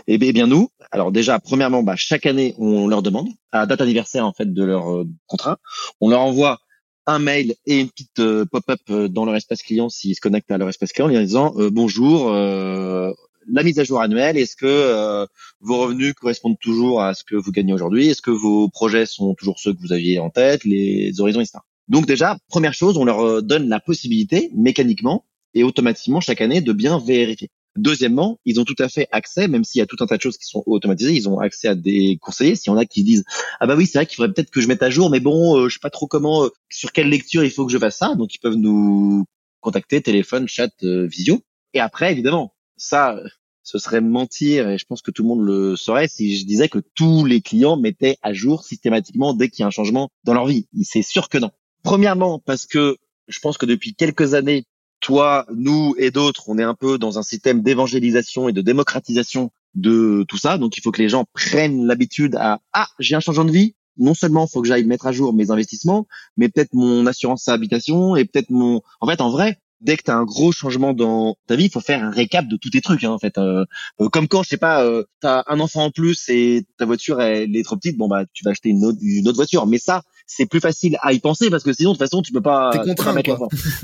[0.07, 3.81] Et eh bien nous, alors déjà, premièrement, bah, chaque année, on leur demande, à date
[3.81, 5.59] anniversaire en fait de leur euh, contrat,
[5.99, 6.59] on leur envoie
[7.05, 10.51] un mail et une petite euh, pop-up euh, dans leur espace client s'ils se connectent
[10.51, 15.27] à leur espace client en disant bonjour, la mise à jour annuelle, est-ce que
[15.59, 18.09] vos revenus correspondent toujours à ce que vous gagnez aujourd'hui?
[18.09, 21.59] Est-ce que vos projets sont toujours ceux que vous aviez en tête, les horizons, etc.
[21.87, 26.61] Donc déjà, première chose, on leur euh, donne la possibilité mécaniquement et automatiquement chaque année
[26.61, 27.49] de bien vérifier.
[27.75, 30.21] Deuxièmement, ils ont tout à fait accès, même s'il y a tout un tas de
[30.21, 32.55] choses qui sont automatisées, ils ont accès à des conseillers.
[32.55, 33.23] S'il y en a qui disent
[33.59, 35.57] ah bah oui c'est vrai qu'il faudrait peut-être que je mette à jour, mais bon
[35.57, 37.97] euh, je sais pas trop comment, euh, sur quelle lecture il faut que je fasse
[37.97, 39.25] ça, donc ils peuvent nous
[39.59, 41.41] contacter, téléphone, chat, visio.
[41.73, 43.17] Et après évidemment ça
[43.63, 46.69] ce serait mentir et je pense que tout le monde le saurait si je disais
[46.69, 50.33] que tous les clients mettaient à jour systématiquement dès qu'il y a un changement dans
[50.33, 50.67] leur vie.
[50.83, 51.51] C'est sûr que non.
[51.83, 54.65] Premièrement, parce que je pense que depuis quelques années,
[54.99, 59.51] toi, nous et d'autres, on est un peu dans un système d'évangélisation et de démocratisation
[59.75, 60.57] de tout ça.
[60.57, 63.75] Donc, il faut que les gens prennent l'habitude à ah, j'ai un changement de vie.
[63.97, 68.15] Non seulement faut que j'aille mettre à jour mes investissements, mais peut-être mon assurance habitation
[68.15, 68.81] et peut-être mon.
[69.01, 71.71] En fait, en vrai, dès que tu as un gros changement dans ta vie, il
[71.71, 73.03] faut faire un récap de tous tes trucs.
[73.03, 73.65] Hein, en fait, euh,
[74.11, 77.21] comme quand je sais pas, euh, tu as un enfant en plus et ta voiture
[77.21, 79.67] elle est trop petite, bon bah tu vas acheter une autre, une autre voiture.
[79.67, 82.31] Mais ça, c'est plus facile à y penser parce que sinon de toute façon tu
[82.31, 82.71] peux pas.
[82.71, 83.47] T'es contraint, quoi.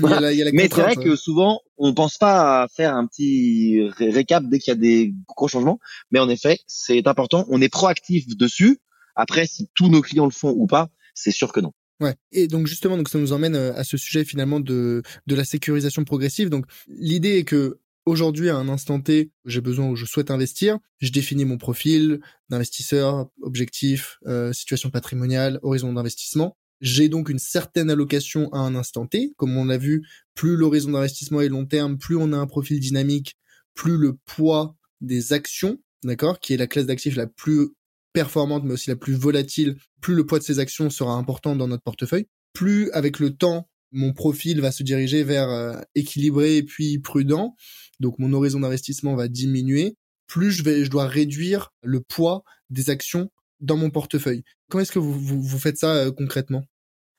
[0.52, 4.72] Mais c'est vrai que souvent on pense pas à faire un petit récap dès qu'il
[4.72, 5.78] y a des gros changements.
[6.10, 7.46] Mais en effet, c'est important.
[7.48, 8.80] On est proactif dessus.
[9.16, 11.72] Après, si tous nos clients le font ou pas, c'est sûr que non.
[12.00, 12.14] Ouais.
[12.32, 15.44] Et donc justement, donc ça nous emmène euh, à ce sujet finalement de de la
[15.44, 16.48] sécurisation progressive.
[16.48, 17.78] Donc l'idée est que
[18.10, 22.20] aujourd'hui à un instant T, j'ai besoin ou je souhaite investir, je définis mon profil
[22.48, 26.56] d'investisseur, objectif, euh, situation patrimoniale, horizon d'investissement.
[26.80, 29.32] J'ai donc une certaine allocation à un instant T.
[29.36, 32.80] Comme on l'a vu, plus l'horizon d'investissement est long terme, plus on a un profil
[32.80, 33.36] dynamique,
[33.74, 37.70] plus le poids des actions, d'accord, qui est la classe d'actifs la plus
[38.12, 41.68] performante mais aussi la plus volatile, plus le poids de ces actions sera important dans
[41.68, 46.98] notre portefeuille, plus avec le temps mon profil va se diriger vers euh, équilibré puis
[46.98, 47.56] prudent,
[48.00, 49.96] donc mon horizon d'investissement va diminuer,
[50.26, 53.30] plus je vais je dois réduire le poids des actions
[53.60, 54.42] dans mon portefeuille.
[54.68, 56.64] Comment est-ce que vous, vous, faites ça euh, concrètement?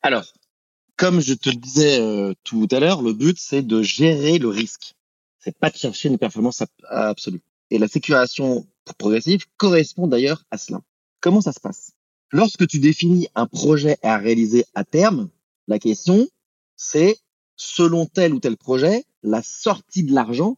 [0.02, 0.34] Alors,
[0.98, 4.50] comme je te le disais euh, tout à l'heure, le but c'est de gérer le
[4.50, 4.96] risque.
[5.40, 7.42] C'est pas de chercher une performance absolue.
[7.70, 8.68] Et la sécurisation
[8.98, 10.82] progressive correspond d'ailleurs à cela.
[11.20, 11.94] Comment ça se passe?
[12.32, 15.30] Lorsque tu définis un projet à réaliser à terme,
[15.68, 16.28] la question,
[16.76, 17.18] c'est
[17.56, 20.58] selon tel ou tel projet, la sortie de l'argent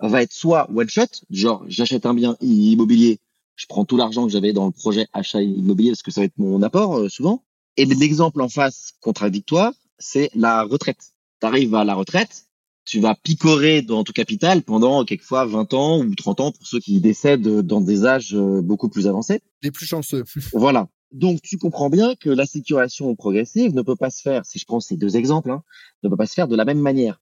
[0.00, 3.18] va être soit one shot, genre j'achète un bien immobilier,
[3.56, 6.26] je prends tout l'argent que j'avais dans le projet achat immobilier parce que ça va
[6.26, 7.42] être mon apport euh, souvent.
[7.76, 11.12] Et l'exemple en face contradictoire, c'est la retraite.
[11.40, 12.46] Tu arrives à la retraite,
[12.84, 16.78] tu vas picorer dans ton capital pendant quelquefois 20 ans ou 30 ans pour ceux
[16.78, 19.40] qui décèdent dans des âges euh, beaucoup plus avancés.
[19.62, 20.24] Les plus chanceux.
[20.52, 20.88] voilà.
[21.10, 24.66] Donc tu comprends bien que la sécurisation progressive ne peut pas se faire, si je
[24.66, 25.62] prends ces deux exemples, hein,
[26.02, 27.20] ne peut pas se faire de la même manière.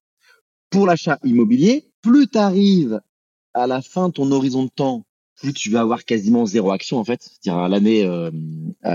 [0.69, 3.01] Pour l'achat immobilier, plus tu arrives
[3.53, 6.97] à la fin de ton horizon de temps plus tu vas avoir quasiment zéro action
[6.97, 7.21] en fait.
[7.21, 8.31] C'est-à-dire à l'année, euh,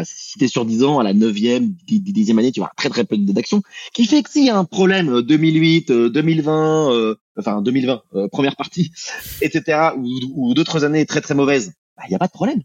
[0.05, 2.89] si tu es sur 10 ans, à la neuvième, dixième année, tu vas avoir très
[2.89, 3.63] très peu d'action.
[3.95, 8.29] Qui fait que s'il y a un problème 2008, euh, 2020, euh, enfin 2020, euh,
[8.29, 8.91] première partie,
[9.41, 12.63] etc., ou, d'autres années très très mauvaises, il bah, n'y a pas de problème.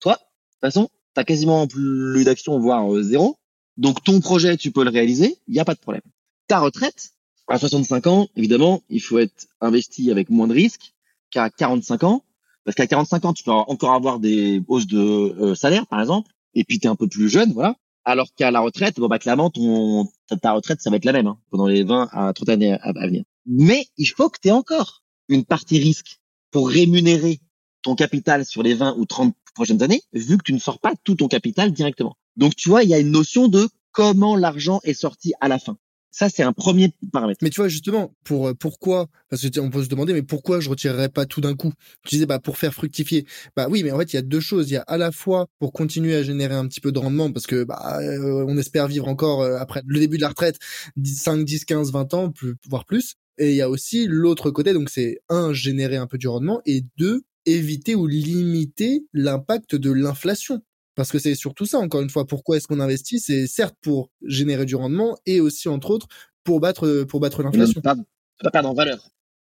[0.00, 3.36] Toi, de toute façon, tu as quasiment plus d'action, voire zéro.
[3.76, 6.02] Donc ton projet, tu peux le réaliser, il n'y a pas de problème.
[6.46, 7.10] Ta retraite,
[7.52, 10.94] À 65 ans, évidemment, il faut être investi avec moins de risques
[11.30, 12.24] qu'à 45 ans,
[12.64, 16.32] parce qu'à 45 ans, tu peux encore avoir des hausses de euh, salaire, par exemple,
[16.54, 17.76] et puis tu es un peu plus jeune, voilà.
[18.06, 20.08] Alors qu'à la retraite, bon bah clairement, ton
[20.40, 22.90] ta, retraite, ça va être la même hein, pendant les 20 à 30 années à,
[22.94, 23.22] venir.
[23.44, 26.22] Mais il faut que tu aies encore une partie risque
[26.52, 27.38] pour rémunérer
[27.82, 30.94] ton capital sur les 20 ou 30 prochaines années, vu que tu ne sors pas
[31.04, 32.16] tout ton capital directement.
[32.34, 35.58] Donc tu vois, il y a une notion de comment l'argent est sorti à la
[35.58, 35.76] fin.
[36.14, 37.40] Ça, c'est un premier paramètre.
[37.42, 40.60] Mais tu vois, justement, pour euh, pourquoi Parce que on peut se demander, mais pourquoi
[40.60, 41.72] je retirerais pas tout d'un coup?
[42.04, 43.26] Tu disais, bah pour faire fructifier.
[43.56, 44.70] Bah oui, mais en fait, il y a deux choses.
[44.70, 47.32] Il y a à la fois pour continuer à générer un petit peu de rendement,
[47.32, 50.58] parce que bah euh, on espère vivre encore euh, après le début de la retraite
[51.02, 53.14] 5, 10, 15, 20 ans, plus, voire plus.
[53.38, 56.60] Et il y a aussi l'autre côté, donc c'est un générer un peu du rendement
[56.66, 60.60] et deux éviter ou limiter l'impact de l'inflation.
[60.94, 62.26] Parce que c'est surtout ça, encore une fois.
[62.26, 63.18] Pourquoi est-ce qu'on investit?
[63.18, 66.06] C'est certes pour générer du rendement et aussi, entre autres,
[66.44, 67.80] pour battre, pour battre l'inflation.
[67.80, 67.96] Pas,
[68.42, 69.08] pas perdre en valeur.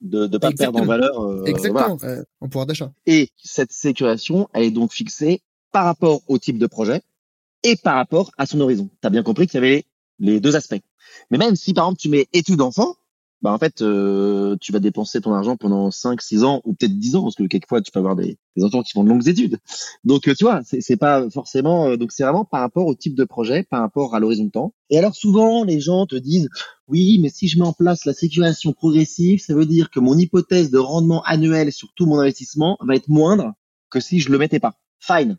[0.01, 1.21] De ne pas perdre en valeur.
[1.21, 2.93] Euh, Exactement, euh, en pouvoir d'achat.
[3.07, 5.41] Et cette sécurisation, elle est donc fixée
[5.73, 7.03] par rapport au type de projet
[7.63, 8.91] et par rapport à son horizon.
[9.01, 9.85] Tu as bien compris qu'il y avait
[10.19, 10.81] les deux aspects.
[11.31, 12.97] Mais même si, par exemple, tu mets études d'enfant,
[13.45, 16.99] bah en fait euh, tu vas dépenser ton argent pendant 5 6 ans ou peut-être
[16.99, 19.29] 10 ans parce que quelquefois tu peux avoir des, des enfants qui font de longues
[19.29, 19.59] études.
[20.03, 23.15] Donc euh, tu vois, c'est pas forcément euh, donc c'est vraiment par rapport au type
[23.15, 24.73] de projet, par rapport à l'horizon de temps.
[24.89, 26.49] Et alors souvent les gens te disent
[26.89, 30.17] oui, mais si je mets en place la sécurisation progressive, ça veut dire que mon
[30.17, 33.53] hypothèse de rendement annuel sur tout mon investissement va être moindre
[33.91, 34.73] que si je le mettais pas.
[35.01, 35.37] Fine.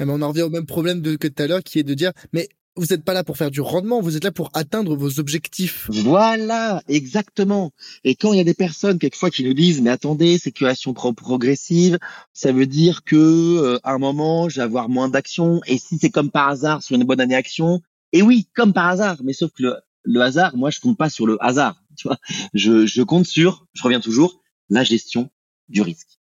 [0.00, 1.82] Eh ben, on en revient au même problème de, que tout à l'heure, qui est
[1.82, 2.48] de dire, mais
[2.78, 5.90] vous n'êtes pas là pour faire du rendement, vous êtes là pour atteindre vos objectifs.
[5.92, 7.72] Voilà, exactement.
[8.04, 11.98] Et quand il y a des personnes quelquefois qui nous disent mais attendez, sécurisation progressive,
[12.32, 15.98] ça veut dire que euh, à un moment, je vais avoir moins d'actions et si
[15.98, 19.32] c'est comme par hasard sur une bonne année action, et oui, comme par hasard, mais
[19.32, 19.74] sauf que
[20.04, 22.18] le, hasard, moi je compte pas sur le hasard, tu vois.
[22.54, 25.30] Je, je compte sur, je reviens toujours, la gestion
[25.68, 26.18] du risque.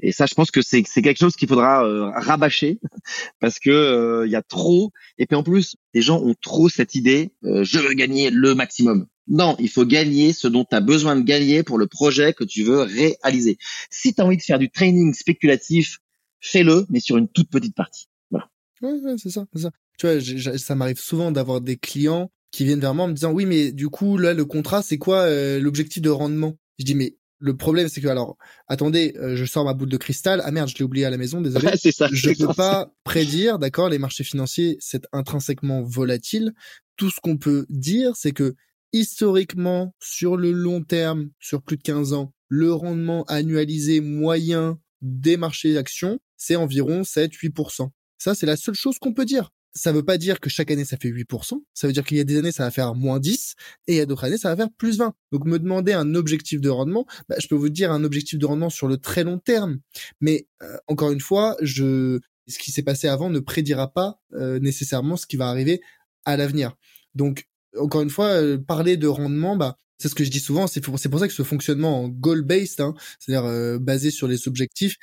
[0.00, 2.78] Et ça, je pense que c'est quelque chose qu'il faudra euh, rabâcher
[3.40, 4.92] parce que euh, il y a trop.
[5.18, 8.54] Et puis en plus, les gens ont trop cette idée euh, je veux gagner le
[8.54, 9.06] maximum.
[9.26, 12.44] Non, il faut gagner ce dont tu as besoin de gagner pour le projet que
[12.44, 13.58] tu veux réaliser.
[13.90, 15.98] Si tu as envie de faire du training spéculatif,
[16.40, 18.08] fais-le, mais sur une toute petite partie.
[18.30, 18.48] Voilà.
[18.80, 19.70] Ouais, c'est ça, ça.
[19.98, 23.32] Tu vois, ça m'arrive souvent d'avoir des clients qui viennent vers moi en me disant
[23.32, 25.28] oui, mais du coup là, le contrat, c'est quoi
[25.58, 26.56] l'objectif de rendement?
[26.78, 28.36] Je dis mais le problème, c'est que alors,
[28.66, 30.42] attendez, euh, je sors ma boule de cristal.
[30.44, 31.68] Ah merde, je l'ai oublié à la maison, désolé.
[31.76, 32.08] c'est ça.
[32.12, 33.88] Je peux pas prédire, d'accord.
[33.88, 36.52] Les marchés financiers, c'est intrinsèquement volatile.
[36.96, 38.54] Tout ce qu'on peut dire, c'est que
[38.92, 45.36] historiquement, sur le long terme, sur plus de 15 ans, le rendement annualisé moyen des
[45.36, 47.90] marchés d'actions, c'est environ 7-8%.
[48.16, 50.84] Ça, c'est la seule chose qu'on peut dire ça veut pas dire que chaque année
[50.84, 53.20] ça fait 8%, ça veut dire qu'il y a des années ça va faire moins
[53.20, 53.54] 10
[53.86, 55.14] et il y a d'autres années ça va faire plus 20.
[55.32, 58.46] Donc me demander un objectif de rendement, bah, je peux vous dire un objectif de
[58.46, 59.78] rendement sur le très long terme.
[60.20, 64.58] Mais euh, encore une fois, je ce qui s'est passé avant ne prédira pas euh,
[64.58, 65.82] nécessairement ce qui va arriver
[66.24, 66.74] à l'avenir.
[67.14, 67.46] Donc
[67.76, 70.80] encore une fois, euh, parler de rendement, bah c'est ce que je dis souvent, c'est
[70.80, 74.94] pour, ça que ce fonctionnement en goal-based, hein, c'est-à-dire basé sur les objectifs,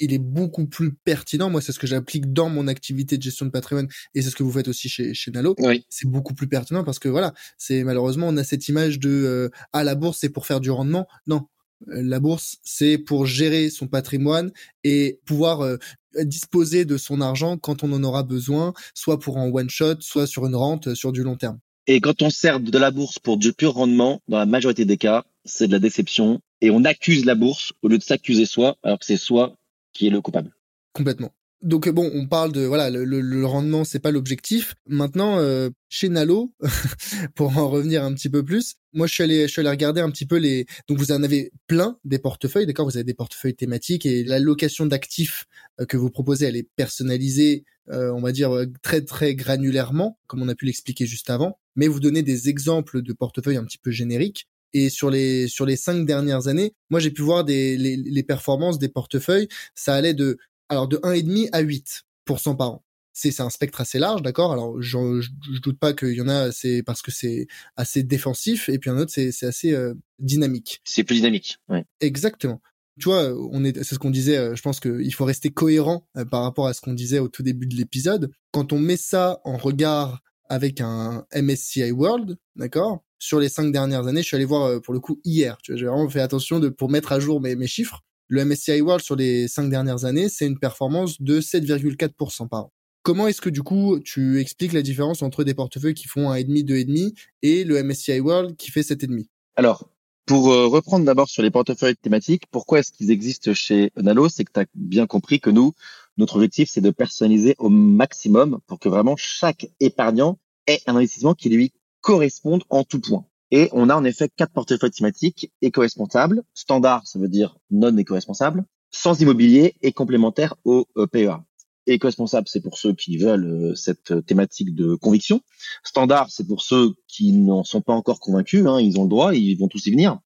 [0.00, 1.50] il est beaucoup plus pertinent.
[1.50, 4.36] Moi, c'est ce que j'applique dans mon activité de gestion de patrimoine et c'est ce
[4.36, 5.56] que vous faites aussi chez, chez Nalo.
[5.88, 9.48] C'est beaucoup plus pertinent parce que voilà, c'est malheureusement, on a cette image de euh,
[9.72, 11.06] ah, la bourse, c'est pour faire du rendement.
[11.26, 11.46] Non.
[11.88, 14.50] Euh, la bourse, c'est pour gérer son patrimoine
[14.84, 15.76] et pouvoir euh,
[16.20, 20.26] disposer de son argent quand on en aura besoin, soit pour un one shot, soit
[20.26, 21.58] sur une rente sur du long terme.
[21.86, 24.98] Et quand on sert de la bourse pour du pur rendement, dans la majorité des
[24.98, 26.40] cas, c'est de la déception.
[26.60, 29.56] Et on accuse la bourse au lieu de s'accuser soi, alors que c'est soi
[29.98, 30.54] qui est le coupable.
[30.92, 31.32] Complètement.
[31.60, 34.76] Donc bon, on parle de voilà le, le, le rendement, c'est pas l'objectif.
[34.86, 36.52] Maintenant, euh, chez Nalo,
[37.34, 40.00] pour en revenir un petit peu plus, moi je suis allé je suis allé regarder
[40.00, 40.66] un petit peu les.
[40.86, 44.38] Donc vous en avez plein des portefeuilles, d'accord Vous avez des portefeuilles thématiques et la
[44.38, 45.46] location d'actifs
[45.80, 50.42] euh, que vous proposez, elle est personnalisée, euh, on va dire très très granulairement, comme
[50.42, 51.58] on a pu l'expliquer juste avant.
[51.74, 55.66] Mais vous donnez des exemples de portefeuilles un petit peu génériques et sur les sur
[55.66, 59.94] les cinq dernières années, moi j'ai pu voir des les, les, performances des portefeuilles, ça
[59.94, 60.38] allait de
[60.68, 62.84] alors de 1,5% à 8% par an.
[63.12, 64.52] C'est c'est un spectre assez large, d'accord?
[64.52, 67.46] Alors je, je, doute pas qu'il y en a c'est parce que c'est
[67.76, 70.80] assez défensif et puis un autre c'est c'est assez euh, dynamique.
[70.84, 71.84] C'est plus dynamique, ouais.
[72.00, 72.60] Exactement.
[72.98, 76.06] Tu vois, on est c'est ce qu'on disait, euh, je pense qu'il faut rester cohérent
[76.16, 78.30] euh, par rapport à ce qu'on disait au tout début de l'épisode.
[78.52, 83.04] Quand on met ça en regard avec un MSCI World, d'accord?
[83.18, 85.58] Sur les cinq dernières années, je suis allé voir euh, pour le coup hier.
[85.62, 88.00] J'ai vraiment fait attention de pour mettre à jour mes, mes chiffres.
[88.28, 92.72] Le MSCI World sur les cinq dernières années, c'est une performance de 7,4% par an.
[93.02, 96.34] Comment est-ce que du coup tu expliques la différence entre des portefeuilles qui font un
[96.34, 99.30] et demi, deux et demi et le MSCI World qui fait sept et demi?
[99.56, 99.88] Alors,
[100.26, 104.44] pour euh, reprendre d'abord sur les portefeuilles thématiques, pourquoi est-ce qu'ils existent chez Nalo C'est
[104.44, 105.72] que tu as bien compris que nous,
[106.18, 111.32] notre objectif, c'est de personnaliser au maximum pour que vraiment chaque épargnant ait un investissement
[111.32, 113.26] qui lui corresponde en tout point.
[113.50, 116.42] Et on a en effet quatre portefeuilles thématiques éco-responsables.
[116.54, 118.64] Standard, ça veut dire non éco-responsable.
[118.90, 121.42] Sans immobilier et complémentaire au euh, PEA.
[121.86, 125.40] Éco-responsable, c'est pour ceux qui veulent euh, cette thématique de conviction.
[125.82, 128.66] Standard, c'est pour ceux qui n'en sont pas encore convaincus.
[128.66, 130.18] Hein, ils ont le droit, ils vont tous y venir.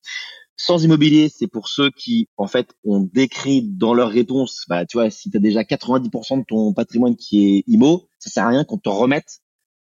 [0.57, 4.97] Sans immobilier, c'est pour ceux qui, en fait, ont décrit dans leur réponse, bah, tu
[4.97, 8.49] vois, si tu as déjà 90% de ton patrimoine qui est IMO, ça sert à
[8.49, 9.42] rien qu'on te remette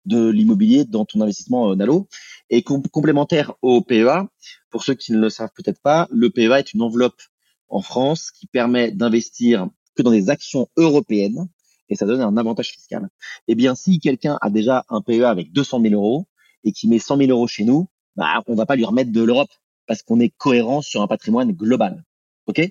[0.09, 2.07] de l'immobilier dans ton investissement euh, Nalo.
[2.49, 4.27] Et complémentaire au PEA,
[4.71, 7.21] pour ceux qui ne le savent peut-être pas, le PEA est une enveloppe
[7.69, 11.47] en France qui permet d'investir que dans des actions européennes
[11.89, 13.09] et ça donne un avantage fiscal.
[13.47, 16.27] Eh bien, si quelqu'un a déjà un PEA avec 200 000 euros
[16.63, 19.21] et qui met 100 000 euros chez nous, bah, on va pas lui remettre de
[19.21, 19.49] l'Europe
[19.87, 22.03] parce qu'on est cohérent sur un patrimoine global.
[22.47, 22.61] OK?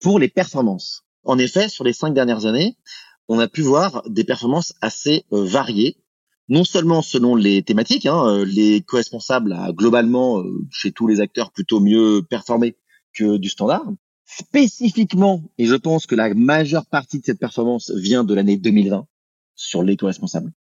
[0.00, 1.04] Pour les performances.
[1.24, 2.76] En effet, sur les cinq dernières années,
[3.28, 5.96] on a pu voir des performances assez euh, variées,
[6.52, 11.20] non seulement selon les thématiques, hein, euh, les co-responsables a globalement euh, chez tous les
[11.20, 12.76] acteurs plutôt mieux performé
[13.14, 13.86] que du standard,
[14.26, 19.06] spécifiquement, et je pense que la majeure partie de cette performance vient de l'année 2020
[19.54, 20.52] sur l'éco-responsable.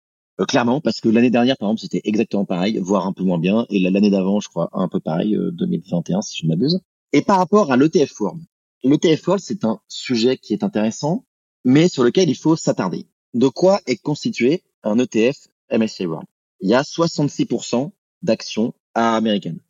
[0.41, 3.41] Euh, clairement, parce que l'année dernière, par exemple, c'était exactement pareil, voire un peu moins
[3.41, 6.79] bien, et l'année d'avant, je crois, un peu pareil, 2021, euh, si je ne m'abuse.
[7.13, 8.41] Et par rapport à l'ETF World,
[8.85, 11.25] l'ETF World, c'est un sujet qui est intéressant,
[11.65, 13.09] mais sur lequel il faut s'attarder.
[13.35, 16.27] De quoi est constitué un ETF MSCI World
[16.61, 17.91] Il y a 66%
[18.23, 19.61] d'actions américaines.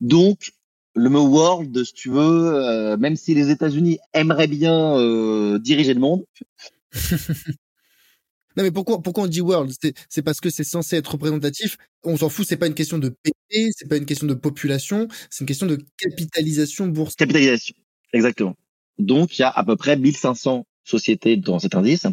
[0.00, 0.52] Donc,
[0.94, 5.94] le mot world, si tu veux, euh, même si les États-Unis aimeraient bien euh, diriger
[5.94, 6.24] le monde.
[8.56, 9.72] non mais pourquoi pourquoi on dit world?
[10.08, 11.76] C'est parce que c'est censé être représentatif.
[12.02, 12.46] On s'en fout.
[12.48, 15.66] C'est pas une question de pays, c'est pas une question de population, c'est une question
[15.66, 17.16] de capitalisation boursière.
[17.16, 17.76] Capitalisation,
[18.12, 18.56] exactement.
[18.98, 22.06] Donc il y a à peu près 1500 sociétés dans cet indice.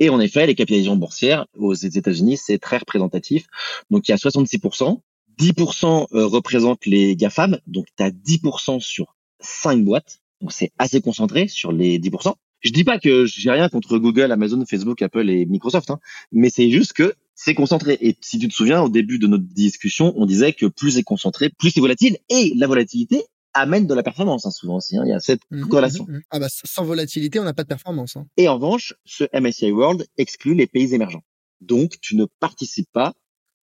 [0.00, 3.46] Et en effet, les capitalisations boursières aux États-Unis, c'est très représentatif.
[3.90, 5.00] Donc il y a 66%.
[5.38, 11.00] 10% euh, représentent les GAFAM, donc tu as 10% sur 5 boîtes, donc c'est assez
[11.02, 12.34] concentré sur les 10%.
[12.60, 16.00] Je dis pas que j'ai rien contre Google, Amazon, Facebook, Apple et Microsoft, hein,
[16.32, 17.98] mais c'est juste que c'est concentré.
[18.00, 21.02] Et si tu te souviens, au début de notre discussion, on disait que plus c'est
[21.02, 23.22] concentré, plus c'est volatile, et la volatilité
[23.60, 24.96] amène de la performance, hein, souvent aussi.
[24.96, 26.06] Hein, il y a cette mmh, corrélation.
[26.08, 26.22] Mmh, mmh.
[26.30, 28.16] Ah bah, sans volatilité, on n'a pas de performance.
[28.16, 28.26] Hein.
[28.36, 31.22] Et en revanche, ce MSCI World exclut les pays émergents.
[31.60, 33.14] Donc, tu ne participes pas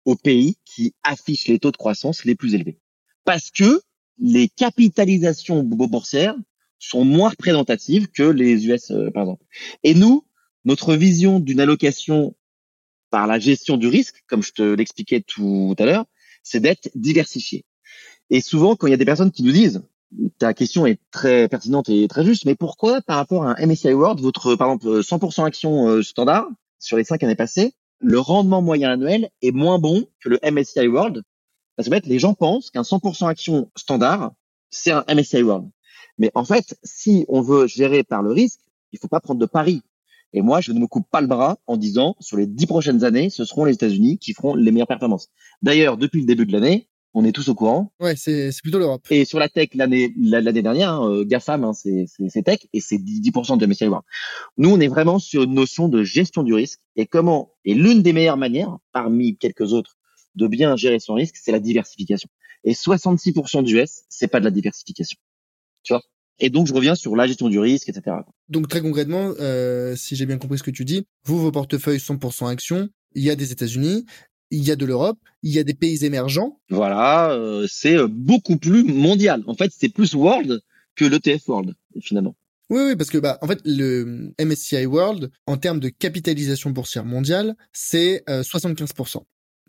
[0.05, 2.79] aux pays qui affichent les taux de croissance les plus élevés.
[3.25, 3.81] Parce que
[4.17, 6.35] les capitalisations boursières
[6.79, 9.45] sont moins représentatives que les US, euh, par exemple.
[9.83, 10.25] Et nous,
[10.65, 12.35] notre vision d'une allocation
[13.09, 16.05] par la gestion du risque, comme je te l'expliquais tout à l'heure,
[16.41, 17.65] c'est d'être diversifié.
[18.29, 19.83] Et souvent, quand il y a des personnes qui nous disent,
[20.37, 23.93] ta question est très pertinente et très juste, mais pourquoi par rapport à un MSCI
[23.93, 26.47] World, votre, par exemple, 100% action euh, standard
[26.79, 30.87] sur les cinq années passées, le rendement moyen annuel est moins bon que le MSCI
[30.87, 31.23] World.
[31.75, 34.33] Parce que les gens pensent qu'un 100% action standard,
[34.69, 35.69] c'est un MSCI World.
[36.17, 38.59] Mais en fait, si on veut gérer par le risque,
[38.91, 39.81] il faut pas prendre de paris.
[40.33, 43.03] Et moi, je ne me coupe pas le bras en disant, sur les dix prochaines
[43.03, 45.29] années, ce seront les États-Unis qui feront les meilleures performances.
[45.61, 47.91] D'ailleurs, depuis le début de l'année, on est tous au courant.
[47.99, 49.05] Ouais, c'est plutôt l'Europe.
[49.09, 52.97] Et sur la tech l'année l'année dernière, hein, euh, Gafam, hein, c'est tech et c'est
[52.97, 54.05] 10%, de MSCI World.
[54.57, 58.01] Nous, on est vraiment sur une notion de gestion du risque et comment et l'une
[58.01, 59.97] des meilleures manières, parmi quelques autres,
[60.35, 62.29] de bien gérer son risque, c'est la diversification.
[62.63, 65.17] Et 66% du S, c'est pas de la diversification.
[65.83, 66.01] Tu vois?
[66.39, 68.17] Et donc, je reviens sur la gestion du risque, etc.
[68.49, 71.99] Donc, très concrètement, euh, si j'ai bien compris ce que tu dis, vous, vos portefeuilles
[71.99, 74.05] 100% actions, il y a des États-Unis,
[74.53, 76.59] il y a de l'Europe, il y a des pays émergents.
[76.69, 79.43] Voilà, euh, c'est euh, beaucoup plus mondial.
[79.47, 80.61] En fait, c'est plus world
[80.95, 82.35] que l'ETF World, finalement.
[82.69, 87.03] Oui, oui, parce que bah en fait le MSCI World en termes de capitalisation boursière
[87.03, 89.23] mondiale, c'est 75%.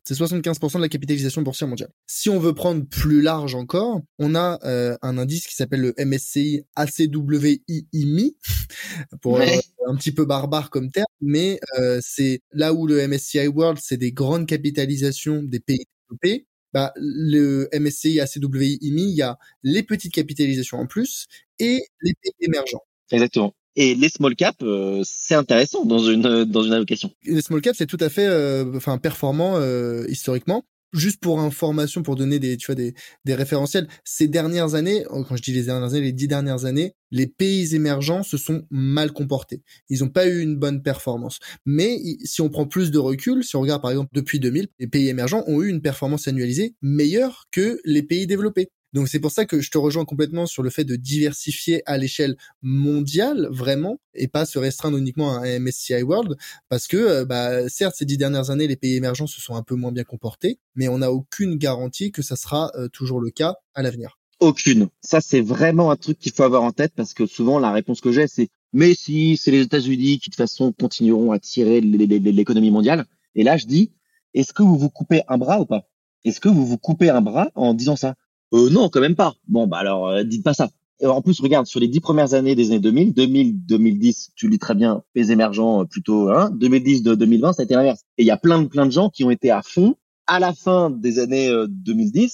[0.07, 1.90] C'est 75% de la capitalisation boursière mondiale.
[2.07, 5.94] Si on veut prendre plus large encore, on a euh, un indice qui s'appelle le
[5.98, 8.36] MSCI ACWIIMI,
[9.22, 9.46] pour euh,
[9.88, 13.96] un petit peu barbare comme terme, mais euh, c'est là où le MSCI World, c'est
[13.96, 16.46] des grandes capitalisations des pays développés.
[16.74, 21.26] Bah, le MSCI ACWIIMI, il y a les petites capitalisations en plus
[21.59, 22.82] et les pays émergents.
[23.11, 23.55] Exactement.
[23.77, 27.11] Et les small caps, euh, c'est intéressant dans une dans une allocation.
[27.25, 30.64] Les small caps, c'est tout à fait, euh, enfin performant euh, historiquement.
[30.93, 32.95] juste pour information, pour donner des, tu vois, des,
[33.25, 36.66] des référentiels, ces dernières années, oh, quand je dis les dernières années, les dix dernières
[36.66, 39.62] années, les pays émergents se sont mal comportés.
[39.89, 41.41] Ils n'ont pas eu une bonne performance.
[41.66, 44.87] Mais si on prend plus de recul, si on regarde par exemple depuis 2000, les
[44.87, 48.68] pays émergents ont eu une performance annualisée meilleure que les pays développés.
[48.95, 51.99] Donc c'est pour ça que je te rejoins complètement sur le fait de diversifier à
[51.99, 56.36] l'échelle mondiale vraiment et pas se restreindre uniquement à un MSCI World
[56.68, 59.64] parce que euh, bah certes ces dix dernières années les pays émergents se sont un
[59.64, 63.30] peu moins bien comportés mais on n'a aucune garantie que ça sera euh, toujours le
[63.30, 64.16] cas à l'avenir.
[64.38, 64.88] Aucune.
[65.01, 68.01] Ça c'est vraiment un truc qu'il faut avoir en tête parce que souvent la réponse
[68.01, 71.80] que j'ai c'est mais si c'est les États-Unis qui de toute façon continueront à tirer
[71.80, 73.90] l'économie mondiale et là je dis
[74.34, 75.88] est-ce que vous vous coupez un bras ou pas?
[76.24, 78.14] Est-ce que vous vous coupez un bras en disant ça?
[78.55, 79.34] Euh, non, quand même pas.
[79.48, 80.70] Bon, bah alors, euh, dites pas ça.
[81.00, 84.48] Et en plus, regarde, sur les dix premières années des années 2000, 2000, 2010, tu
[84.48, 88.02] lis très bien, pays émergents euh, plutôt, hein, 2010 de 2020, ça a été l'inverse.
[88.16, 89.96] Et il y a plein de, plein de gens qui ont été à fond
[90.26, 92.28] à la fin des années 2010 euh,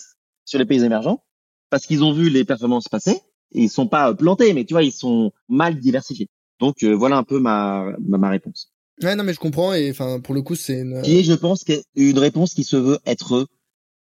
[0.44, 1.24] sur les pays émergents
[1.70, 4.82] parce qu'ils ont vu les performances passer et ils sont pas plantés, mais tu vois,
[4.82, 6.28] ils sont mal diversifiés.
[6.60, 8.72] Donc voilà un peu ma, ma, ma réponse.
[9.02, 11.02] Ouais, non, mais je comprends et enfin pour le coup c'est une.
[11.02, 11.64] Qui est, je pense,
[11.96, 13.46] une réponse qui se veut être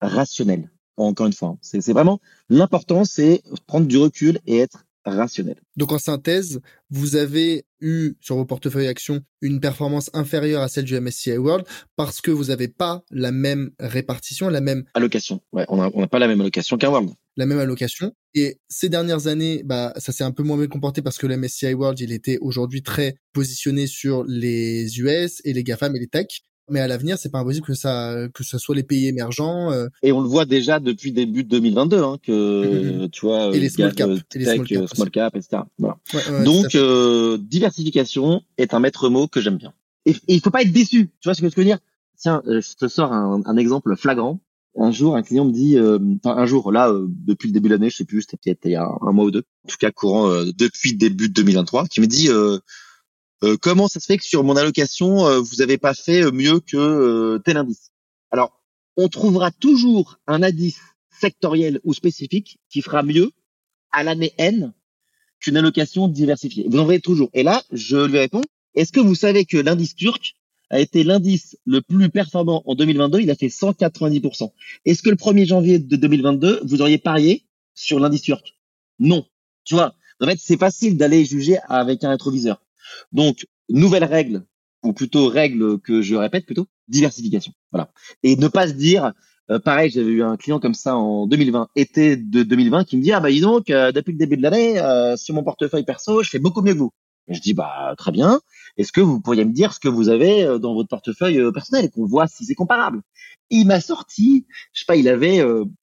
[0.00, 1.48] rationnelle encore une fois.
[1.48, 1.58] Hein.
[1.60, 5.56] C'est vraiment l'important, c'est prendre du recul et être rationnel.
[5.76, 10.84] Donc en synthèse, vous avez eu sur vos portefeuilles actions une performance inférieure à celle
[10.84, 11.66] du MSCI World
[11.96, 15.40] parce que vous n'avez pas la même répartition, la même allocation.
[15.52, 17.10] Ouais, on n'a pas la même allocation qu'un World.
[17.36, 18.12] La même allocation.
[18.34, 21.36] Et ces dernières années, bah ça s'est un peu moins bien comporté parce que le
[21.36, 26.08] MSCI World, il était aujourd'hui très positionné sur les US et les GAFAM et les
[26.08, 26.42] tech
[26.72, 29.70] mais à l'avenir, c'est pas impossible que ça que ce soit les pays émergents.
[29.70, 29.88] Euh.
[30.02, 33.10] Et on le voit déjà depuis début 2022, hein, que mm-hmm.
[33.10, 35.62] tu vois, et les small cap, et les small cap, small cap etc.
[35.78, 35.98] Voilà.
[36.44, 39.72] Donc euh, diversification est un maître mot que j'aime bien.
[40.06, 41.10] Et, il faut pas être déçu.
[41.20, 41.78] Tu vois ce que je veux dire?
[42.16, 44.40] Tiens, euh, je te sors un, un, exemple flagrant.
[44.76, 46.90] Un jour, un client me dit, euh, un jour, là,
[47.26, 49.26] depuis le début de l'année, je sais plus, c'était peut-être il y a un, mois
[49.26, 52.30] ou deux, en tout cas courant depuis début 2023, qui me dit
[53.44, 56.30] euh, comment ça se fait que sur mon allocation, euh, vous n'avez pas fait euh,
[56.30, 57.90] mieux que tel indice?
[58.30, 58.62] Alors,
[58.96, 60.80] on trouvera toujours un indice
[61.20, 63.32] sectoriel ou spécifique qui fera mieux
[63.90, 64.72] à l'année N
[65.40, 66.66] qu'une allocation diversifiée.
[66.68, 67.30] Vous en verrez toujours.
[67.34, 68.42] Et là, je lui réponds,
[68.74, 70.34] est-ce que vous savez que l'indice turc
[70.70, 74.52] a été l'indice le plus performant en 2022 Il a fait 190%.
[74.84, 78.54] Est-ce que le 1er janvier de 2022, vous auriez parié sur l'indice turc?
[78.98, 79.26] Non.
[79.64, 82.62] Tu vois, en fait, c'est facile d'aller juger avec un rétroviseur.
[83.12, 84.44] Donc, nouvelle règle,
[84.82, 87.52] ou plutôt règle que je répète plutôt, diversification.
[87.70, 87.90] Voilà.
[88.22, 89.12] Et ne pas se dire,
[89.50, 93.02] euh, pareil, j'avais eu un client comme ça en 2020, été de 2020, qui me
[93.02, 95.84] dit, ah bah dis donc, euh, depuis le début de l'année, euh, sur mon portefeuille
[95.84, 96.92] perso, je fais beaucoup mieux que vous.
[97.28, 98.40] je dis, bah très bien,
[98.76, 102.06] est-ce que vous pourriez me dire ce que vous avez dans votre portefeuille personnel, qu'on
[102.06, 103.02] voit si c'est comparable?
[103.50, 105.44] Il m'a sorti, je sais pas, il avait,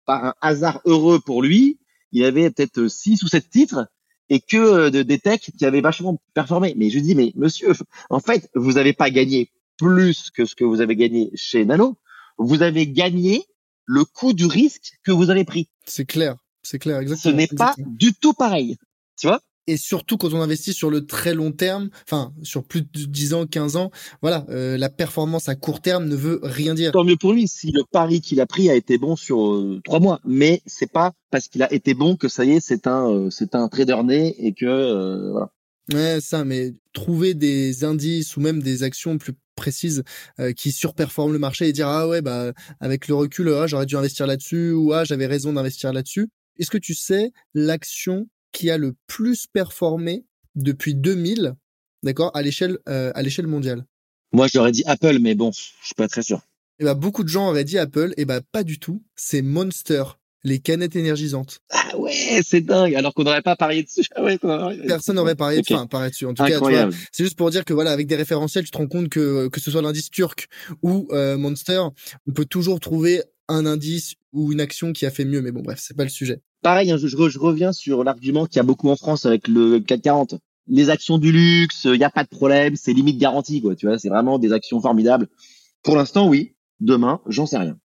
[0.07, 1.79] par un hasard heureux pour lui,
[2.13, 3.89] il avait peut-être six ou sept titres
[4.29, 6.75] et que euh, de, des techs qui avaient vachement performé.
[6.77, 7.73] Mais je dis, mais monsieur,
[8.11, 11.99] en fait, vous n'avez pas gagné plus que ce que vous avez gagné chez Nano.
[12.39, 13.45] Vous avez gagné
[13.87, 15.69] le coût du risque que vous avez pris.
[15.85, 17.33] C'est clair, c'est clair, exactement.
[17.33, 18.77] Ce n'est pas du tout pareil.
[19.19, 19.41] Tu vois?
[19.67, 23.35] Et surtout quand on investit sur le très long terme, enfin sur plus de 10
[23.35, 23.91] ans, 15 ans,
[24.21, 26.93] voilà, euh, la performance à court terme ne veut rien dire.
[26.93, 29.81] Tant mieux pour lui si le pari qu'il a pris a été bon sur euh,
[29.85, 32.87] trois mois, mais c'est pas parce qu'il a été bon que ça y est, c'est
[32.87, 35.51] un euh, c'est un trader né et que voilà.
[35.93, 40.03] Ouais, ça, mais trouver des indices ou même des actions plus précises
[40.57, 43.97] qui surperforment le marché et dire ah ouais bah avec le recul ah, j'aurais dû
[43.97, 46.29] investir là-dessus ou ah j'avais raison d'investir là-dessus.
[46.59, 50.25] Est-ce que tu sais l'action qui a le plus performé
[50.55, 51.55] depuis 2000,
[52.03, 53.85] d'accord, à l'échelle euh, à l'échelle mondiale
[54.33, 56.39] Moi, j'aurais dit Apple, mais bon, je suis pas très sûr.
[56.79, 59.03] Et eh bah, beaucoup de gens auraient dit Apple, et bah pas du tout.
[59.15, 60.03] C'est Monster,
[60.43, 61.61] les canettes énergisantes.
[61.71, 62.95] Ah ouais, c'est dingue.
[62.97, 64.05] Alors qu'on n'aurait pas parié dessus.
[64.17, 64.23] Ah
[64.87, 66.27] Personne n'aurait parié, enfin, parié dessus.
[66.27, 66.59] En tout cas,
[67.13, 69.61] c'est juste pour dire que voilà, avec des référentiels, tu te rends compte que que
[69.61, 70.49] ce soit l'indice turc
[70.83, 71.83] ou euh, Monster,
[72.27, 75.43] on peut toujours trouver un indice ou une action qui a fait mieux.
[75.43, 78.57] Mais bon, bref, c'est pas le sujet pareil, hein, je, je, reviens sur l'argument qu'il
[78.57, 80.35] y a beaucoup en France avec le CAC 40.
[80.67, 83.77] Les actions du luxe, il n'y a pas de problème, c'est limite garanti, quoi.
[83.77, 85.29] Tu vois, c'est vraiment des actions formidables.
[85.83, 86.57] Pour l'instant, oui.
[86.81, 87.79] Demain, j'en sais rien.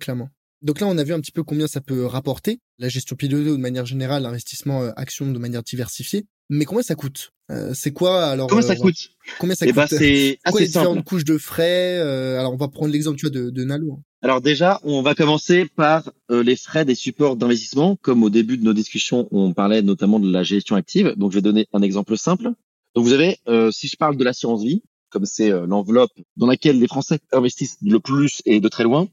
[0.00, 0.30] clairement.
[0.62, 3.50] Donc là, on a vu un petit peu combien ça peut rapporter, la gestion pilotée
[3.50, 6.24] ou de manière générale, l'investissement euh, action de manière diversifiée.
[6.48, 7.32] Mais combien ça coûte?
[7.52, 10.66] Euh, C'est quoi alors Combien ça euh, coûte Combien ça eh coûte ben, C'est assez
[10.66, 10.66] simple.
[10.66, 11.98] différentes couches de frais
[12.38, 13.92] Alors on va prendre l'exemple tu vois de, de Nalo.
[13.92, 14.02] Hein.
[14.22, 17.96] Alors déjà, on va commencer par les frais des supports d'investissement.
[17.96, 21.14] Comme au début de nos discussions, on parlait notamment de la gestion active.
[21.16, 22.50] Donc je vais donner un exemple simple.
[22.94, 23.38] Donc vous avez,
[23.72, 27.98] si je parle de l'assurance vie, comme c'est l'enveloppe dans laquelle les Français investissent le
[27.98, 29.08] plus et de très loin,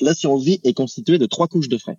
[0.00, 1.98] l'assurance vie est constituée de trois couches de frais,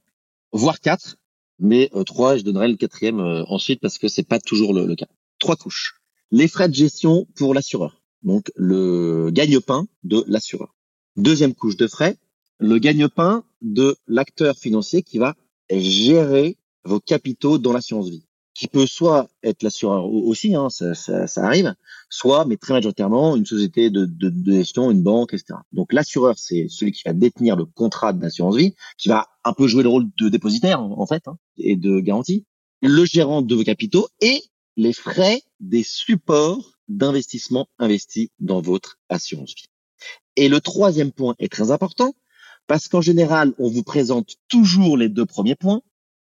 [0.52, 1.18] voire quatre,
[1.60, 4.86] mais euh, trois, je donnerai le quatrième euh, ensuite parce que c'est pas toujours le,
[4.86, 5.08] le, cas.
[5.40, 6.02] Trois couches.
[6.32, 10.76] Les frais de gestion pour l'assureur, donc le gagne-pain de l'assureur.
[11.16, 12.18] Deuxième couche de frais,
[12.60, 15.36] le gagne-pain de l'acteur financier qui va
[15.70, 18.26] gérer vos capitaux dans l'assurance vie
[18.56, 21.76] qui peut soit être l'assureur aussi, hein, ça, ça, ça, arrive,
[22.10, 25.60] soit, mais très majoritairement, une société de, de, de gestion, une banque, etc.
[25.74, 29.68] Donc l'assureur, c'est celui qui va détenir le contrat d'assurance vie, qui va un peu
[29.68, 32.46] jouer le rôle de dépositaire en fait, hein, et de garantie,
[32.82, 34.42] le gérant de vos capitaux et
[34.78, 39.70] les frais des supports d'investissement investis dans votre assurance vie.
[40.36, 42.14] Et le troisième point est très important,
[42.68, 45.82] parce qu'en général, on vous présente toujours les deux premiers points,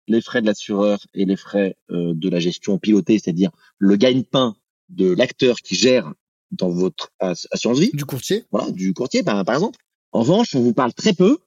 [0.07, 4.57] les frais de l'assureur et les frais euh, de la gestion pilotée, c'est-à-dire le gagne-pain
[4.89, 6.13] de l'acteur qui gère
[6.51, 7.91] dans votre assurance vie.
[7.93, 8.45] Du courtier.
[8.51, 9.79] Voilà, du courtier par, par exemple.
[10.13, 11.39] En revanche, on vous parle très peu,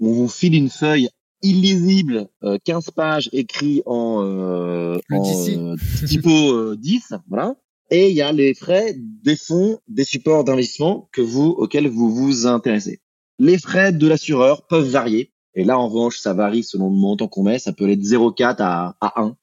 [0.00, 1.08] on vous file une feuille
[1.42, 5.76] illisible, euh, 15 pages écrit en, euh, en
[6.06, 7.56] typo 10, voilà.
[7.90, 12.14] Et il y a les frais des fonds, des supports d'investissement que vous, auxquels vous
[12.14, 13.00] vous intéressez.
[13.38, 15.32] Les frais de l'assureur peuvent varier.
[15.54, 17.58] Et là, en revanche, ça varie selon le montant qu'on met.
[17.58, 19.36] Ça peut aller de 0,4 à, à 1,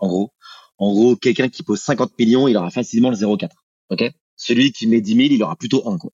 [0.00, 0.32] en gros.
[0.78, 3.50] En gros, quelqu'un qui pose 50 millions, il aura facilement le 0,4.
[3.90, 4.10] OK?
[4.34, 6.10] Celui qui met 10 000, il aura plutôt 1, quoi.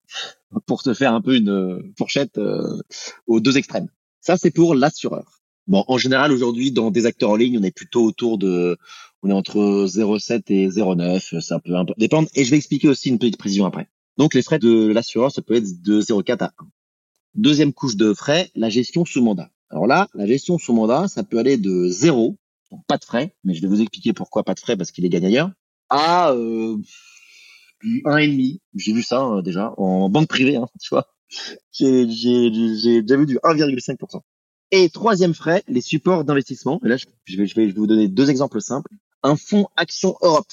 [0.66, 2.78] Pour te faire un peu une euh, fourchette euh,
[3.26, 3.88] aux deux extrêmes.
[4.20, 5.40] Ça, c'est pour l'assureur.
[5.66, 8.78] Bon, en général, aujourd'hui, dans des acteurs en ligne, on est plutôt autour de,
[9.22, 11.40] on est entre 0,7 et 0,9.
[11.40, 12.28] Ça peut un peu dépendre.
[12.34, 13.88] Et je vais expliquer aussi une petite précision après.
[14.16, 16.66] Donc, les frais de l'assureur, ça peut être de 0,4 à 1.
[17.34, 19.50] Deuxième couche de frais, la gestion sous mandat.
[19.70, 22.38] Alors là, la gestion sous mandat, ça peut aller de zéro,
[22.70, 25.04] donc pas de frais, mais je vais vous expliquer pourquoi pas de frais, parce qu'il
[25.04, 25.50] est gagne ailleurs,
[25.90, 26.76] à euh,
[28.04, 28.60] un et demi.
[28.74, 31.06] J'ai vu ça euh, déjà en banque privée, hein, tu vois.
[31.72, 34.20] J'ai déjà vu du 1,5%.
[34.70, 36.80] Et troisième frais, les supports d'investissement.
[36.84, 38.90] Et là, je vais, je vais vous donner deux exemples simples.
[39.22, 40.52] Un fonds Action Europe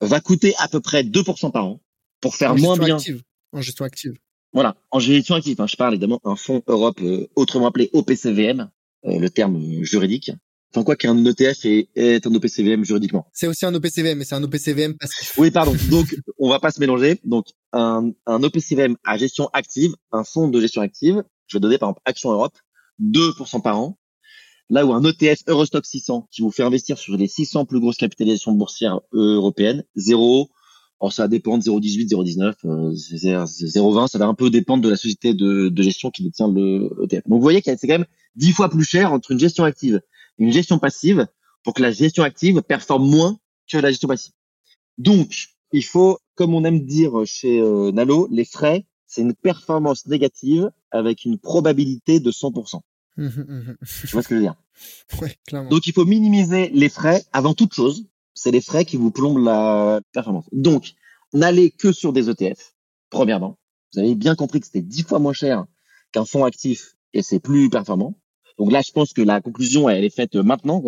[0.00, 1.80] va coûter à peu près 2% par an
[2.20, 2.96] pour faire moins bien.
[2.96, 3.22] Active.
[3.52, 4.14] En gestion active.
[4.52, 5.60] Voilà, en gestion active.
[5.60, 8.70] Hein, je parle évidemment d'un fonds Europe, euh, autrement appelé OPCVM,
[9.06, 10.30] euh, le terme juridique.
[10.70, 13.26] Enfin, quoi qu'un ETF est, est, un OPCVM juridiquement.
[13.32, 15.32] C'est aussi un OPCVM, mais c'est un OPCVM passif.
[15.38, 15.74] Oui, pardon.
[15.90, 17.18] Donc, on va pas se mélanger.
[17.24, 21.78] Donc, un, un OPCVM à gestion active, un fonds de gestion active, je vais donner
[21.78, 22.56] par exemple Action Europe,
[23.02, 23.98] 2% par an.
[24.70, 27.96] Là où un ETF Eurostock 600 qui vous fait investir sur les 600 plus grosses
[27.96, 30.50] capitalisations boursières européennes, 0,
[31.00, 34.96] alors ça dépend de 0,18, 0,19, euh, 0,20, ça va un peu dépendre de la
[34.96, 37.22] société de, de gestion qui détient le ETF.
[37.28, 38.06] Donc vous voyez que c'est quand même
[38.36, 40.02] 10 fois plus cher entre une gestion active
[40.38, 41.26] et une gestion passive
[41.64, 43.38] pour que la gestion active performe moins
[43.70, 44.32] que la gestion passive.
[44.98, 50.06] Donc il faut, comme on aime dire chez euh, Nalo, les frais, c'est une performance
[50.06, 52.80] négative avec une probabilité de 100%.
[54.06, 54.54] tu vois ce que je veux dire?
[55.20, 55.70] ouais, clairement.
[55.70, 58.06] Donc il faut minimiser les frais avant toute chose
[58.38, 60.46] c'est les frais qui vous plombent la performance.
[60.52, 60.94] Donc,
[61.32, 62.74] n'allez que sur des ETF,
[63.10, 63.58] premièrement.
[63.92, 65.66] Vous avez bien compris que c'était dix fois moins cher
[66.12, 68.14] qu'un fonds actif et c'est plus performant.
[68.58, 70.82] Donc là, je pense que la conclusion, elle est faite maintenant.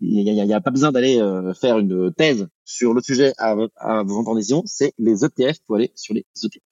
[0.00, 4.02] Il n'y a, pas besoin d'aller euh, faire une thèse sur le sujet à, à
[4.04, 4.62] vos décision.
[4.66, 6.62] C'est les ETF pour aller sur les ETF.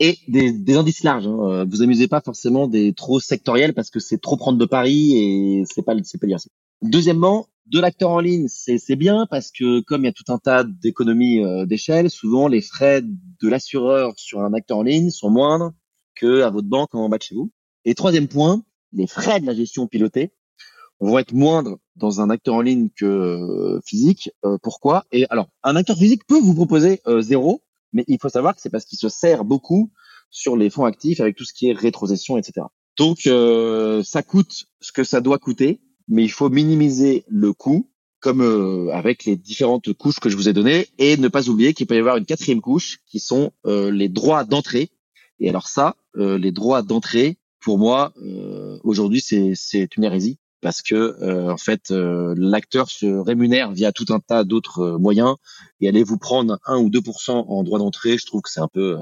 [0.00, 1.28] Et des, des indices larges.
[1.28, 1.38] Hein.
[1.42, 5.16] Euh, vous amusez pas forcément des trop sectoriels parce que c'est trop prendre de paris
[5.16, 6.38] et c'est pas c'est pas dire.
[6.82, 10.38] Deuxièmement, de l'acteur en ligne, c'est bien parce que comme il y a tout un
[10.38, 15.30] tas d'économies euh, d'échelle, souvent les frais de l'assureur sur un acteur en ligne sont
[15.30, 15.72] moindres
[16.16, 17.52] que à votre banque en bas de chez vous.
[17.84, 20.32] Et troisième point, les frais de la gestion pilotée
[21.00, 24.30] vont être moindres dans un acteur en ligne que euh, physique.
[24.44, 25.04] Euh, pourquoi?
[25.10, 27.62] Et alors, un acteur physique peut vous proposer zéro,
[27.92, 29.90] mais il faut savoir que c'est parce qu'il se sert beaucoup
[30.30, 32.66] sur les fonds actifs avec tout ce qui est rétrocession, etc.
[32.96, 33.28] Donc,
[34.04, 37.88] ça coûte ce que ça doit coûter mais il faut minimiser le coût
[38.20, 41.74] comme euh, avec les différentes couches que je vous ai données et ne pas oublier
[41.74, 44.90] qu'il peut y avoir une quatrième couche qui sont euh, les droits d'entrée.
[45.40, 48.12] Et alors ça, euh, les droits d'entrée, pour moi,
[48.84, 54.20] aujourd'hui, c'est, c'est une hérésie parce que en fait, l'acteur se rémunère via tout un
[54.20, 55.34] tas d'autres moyens
[55.80, 58.68] et aller vous prendre un ou 2% en droits d'entrée, je trouve que c'est un
[58.72, 58.98] peu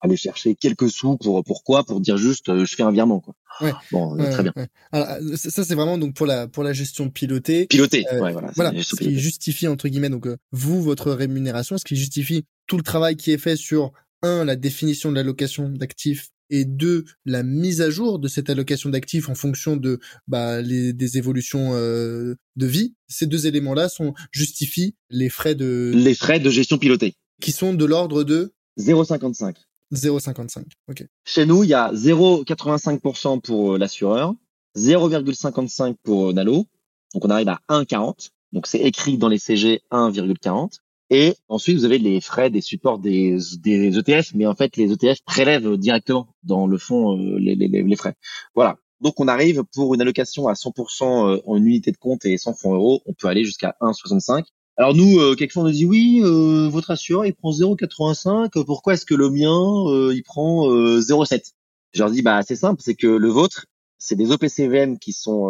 [0.00, 3.34] aller chercher quelques sous pour pourquoi pour dire juste je fais un virement quoi.
[3.60, 3.72] Ouais.
[3.90, 4.52] Bon, très bien.
[4.92, 5.06] Alors,
[5.36, 7.66] ça c'est vraiment donc pour la pour la gestion pilotée.
[7.68, 8.04] Pilotée.
[8.12, 8.50] ouais, voilà.
[8.54, 8.82] Voilà.
[8.82, 13.16] Ce qui justifie entre guillemets donc vous votre rémunération, ce qui justifie tout le travail
[13.16, 17.90] qui est fait sur un la définition de l'allocation d'actifs et deux la mise à
[17.90, 22.94] jour de cette allocation d'actifs en fonction de bah, les, des évolutions euh, de vie.
[23.08, 27.74] Ces deux éléments-là sont justifient les frais de les frais de gestion pilotée qui sont
[27.74, 29.54] de l'ordre de 0,55.
[29.92, 30.64] 0,55.
[30.88, 31.06] Ok.
[31.24, 34.34] Chez nous, il y a 0,85% pour euh, l'assureur,
[34.76, 36.66] 0,55 pour euh, Nalo.
[37.12, 38.30] Donc on arrive à 1,40.
[38.52, 40.78] Donc c'est écrit dans les CG 1,40.
[41.10, 44.92] Et ensuite, vous avez les frais des supports des, des ETF, mais en fait, les
[44.92, 48.14] ETF prélèvent directement dans le fond euh, les, les, les frais.
[48.54, 48.78] Voilà.
[49.00, 52.74] Donc on arrive pour une allocation à 100% en unité de compte et 100 fonds
[52.74, 54.44] euros, on peut aller jusqu'à 1,65.
[54.76, 58.94] Alors nous, euh, quelquefois on nous dit oui, euh, votre assureur il prend 0,85, pourquoi
[58.94, 59.52] est-ce que le mien
[59.86, 61.52] euh, il prend 0,7
[61.92, 63.66] Je leur dis bah c'est simple, c'est que le vôtre
[63.98, 65.48] c'est des OPCVM qui sont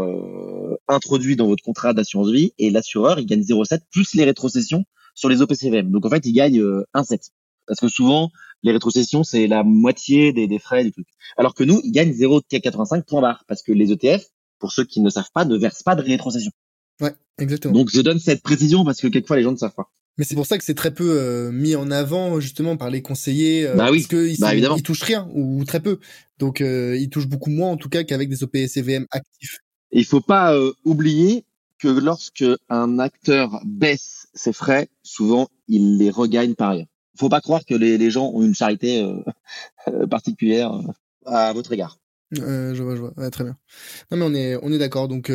[0.86, 4.84] introduits dans votre contrat d'assurance vie et l'assureur il gagne 0,7 plus les rétrocessions
[5.14, 5.90] sur les OPCVM.
[5.90, 7.30] Donc en fait il gagne 1,7
[7.66, 8.30] parce que souvent
[8.62, 11.06] les rétrocessions c'est la moitié des, des frais du truc.
[11.36, 14.24] Alors que nous il gagne 0,85 point barre parce que les ETF
[14.58, 16.52] pour ceux qui ne savent pas ne versent pas de rétrocession.
[17.00, 17.74] Ouais, exactement.
[17.74, 19.90] Donc je donne cette précision parce que quelquefois les gens ne savent pas.
[20.16, 23.02] Mais c'est pour ça que c'est très peu euh, mis en avant justement par les
[23.02, 25.98] conseillers euh, bah oui, parce qu'ils bah ils touchent rien ou très peu.
[26.38, 29.58] Donc euh, ils touchent beaucoup moins en tout cas qu'avec des OPCVM actifs.
[29.90, 31.44] Il faut pas euh, oublier
[31.78, 36.86] que lorsque un acteur baisse ses frais, souvent il les regagne par ailleurs.
[37.18, 39.08] Faut pas croire que les, les gens ont une charité
[40.10, 40.72] particulière
[41.24, 41.98] à votre égard.
[42.32, 43.30] je vois, je vois.
[43.30, 43.56] Très bien.
[44.10, 45.08] Non mais on est on est d'accord.
[45.08, 45.30] Donc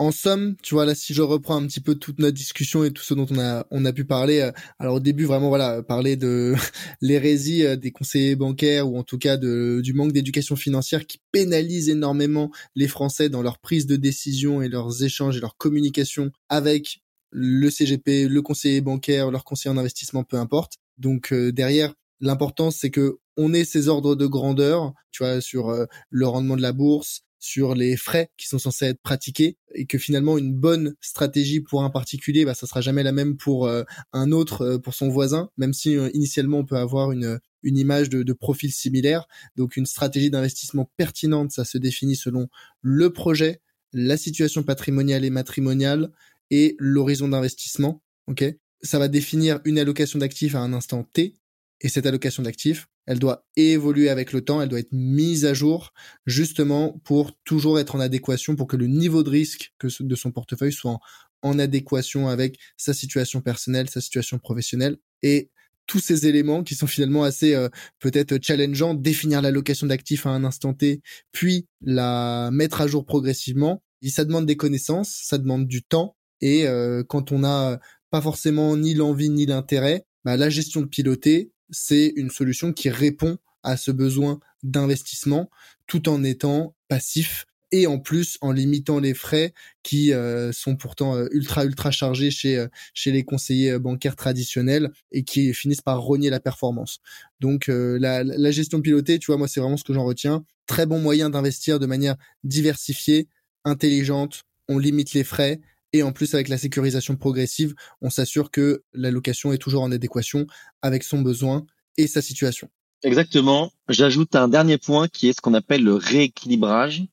[0.00, 2.92] en somme, tu vois là, si je reprends un petit peu toute notre discussion et
[2.92, 5.82] tout ce dont on a on a pu parler, euh, alors au début vraiment voilà
[5.82, 6.54] parler de
[7.00, 11.18] l'hérésie euh, des conseillers bancaires ou en tout cas de, du manque d'éducation financière qui
[11.32, 16.30] pénalise énormément les Français dans leur prise de décision et leurs échanges et leur communication
[16.48, 20.78] avec le CGP, le conseiller bancaire, leur conseiller en investissement, peu importe.
[20.98, 25.72] Donc euh, derrière, l'important c'est que on ait ces ordres de grandeur, tu vois, sur
[26.10, 29.98] le rendement de la bourse, sur les frais qui sont censés être pratiqués et que
[29.98, 33.84] finalement une bonne stratégie pour un particulier bah ça sera jamais la même pour euh,
[34.12, 37.76] un autre euh, pour son voisin même si euh, initialement on peut avoir une une
[37.76, 42.48] image de, de profil similaire donc une stratégie d'investissement pertinente ça se définit selon
[42.82, 43.60] le projet
[43.92, 46.10] la situation patrimoniale et matrimoniale
[46.50, 48.44] et l'horizon d'investissement ok?
[48.82, 51.34] Ça va définir une allocation d'actifs à un instant T
[51.80, 55.54] et cette allocation d'actifs elle doit évoluer avec le temps, elle doit être mise à
[55.54, 55.94] jour
[56.26, 60.30] justement pour toujours être en adéquation, pour que le niveau de risque que de son
[60.30, 60.98] portefeuille soit
[61.40, 65.50] en, adéquation avec sa situation personnelle, sa situation professionnelle et
[65.86, 70.44] tous ces éléments qui sont finalement assez euh, peut-être challengeants, définir l'allocation d'actifs à un
[70.44, 71.00] instant T,
[71.32, 73.82] puis la mettre à jour progressivement.
[74.06, 77.80] Ça demande des connaissances, ça demande du temps, et euh, quand on n'a
[78.10, 82.90] pas forcément ni l'envie ni l'intérêt, bah, la gestion de piloter, c'est une solution qui
[82.90, 85.50] répond à ce besoin d'investissement
[85.86, 91.16] tout en étant passif et en plus en limitant les frais qui euh, sont pourtant
[91.16, 96.00] euh, ultra ultra chargés chez euh, chez les conseillers bancaires traditionnels et qui finissent par
[96.00, 97.00] rogner la performance.
[97.40, 100.44] Donc la, la gestion pilotée, tu vois, moi c'est vraiment ce que j'en retiens.
[100.66, 103.28] Très bon moyen d'investir de manière diversifiée,
[103.64, 104.44] intelligente.
[104.68, 105.60] On limite les frais
[105.92, 110.46] et en plus, avec la sécurisation progressive, on s'assure que l'allocation est toujours en adéquation
[110.82, 111.64] avec son besoin
[111.96, 112.68] et sa situation.
[113.02, 113.72] Exactement.
[113.88, 117.04] J'ajoute un dernier point qui est ce qu'on appelle le rééquilibrage,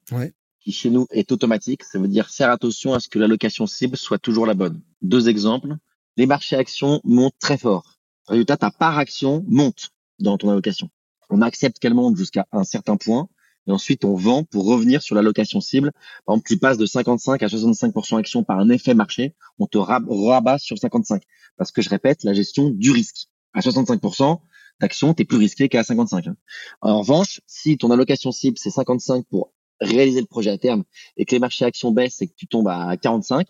[0.60, 1.84] qui chez nous est automatique.
[1.84, 4.82] Ça veut dire faire attention à ce que l'allocation cible soit toujours la bonne.
[5.02, 5.76] Deux exemples.
[6.18, 7.98] Les marchés actions montent très fort.
[8.28, 10.90] Résultat, ta part action monte dans ton allocation.
[11.30, 13.30] On accepte qu'elle monte jusqu'à un certain point
[13.68, 15.92] et ensuite on vend pour revenir sur l'allocation cible.
[16.26, 19.78] Par exemple, tu passes de 55 à 65% action par un effet marché, on te
[19.78, 21.24] rabat sur 55.
[21.58, 23.28] Parce que je répète, la gestion du risque.
[23.54, 24.40] À 65%
[24.82, 26.28] d'action, tu es plus risqué qu'à 55.
[26.28, 26.36] Hein.
[26.82, 30.84] En revanche, si ton allocation cible c'est 55 pour réaliser le projet à terme
[31.18, 33.48] et que les marchés actions baissent et que tu tombes à 45,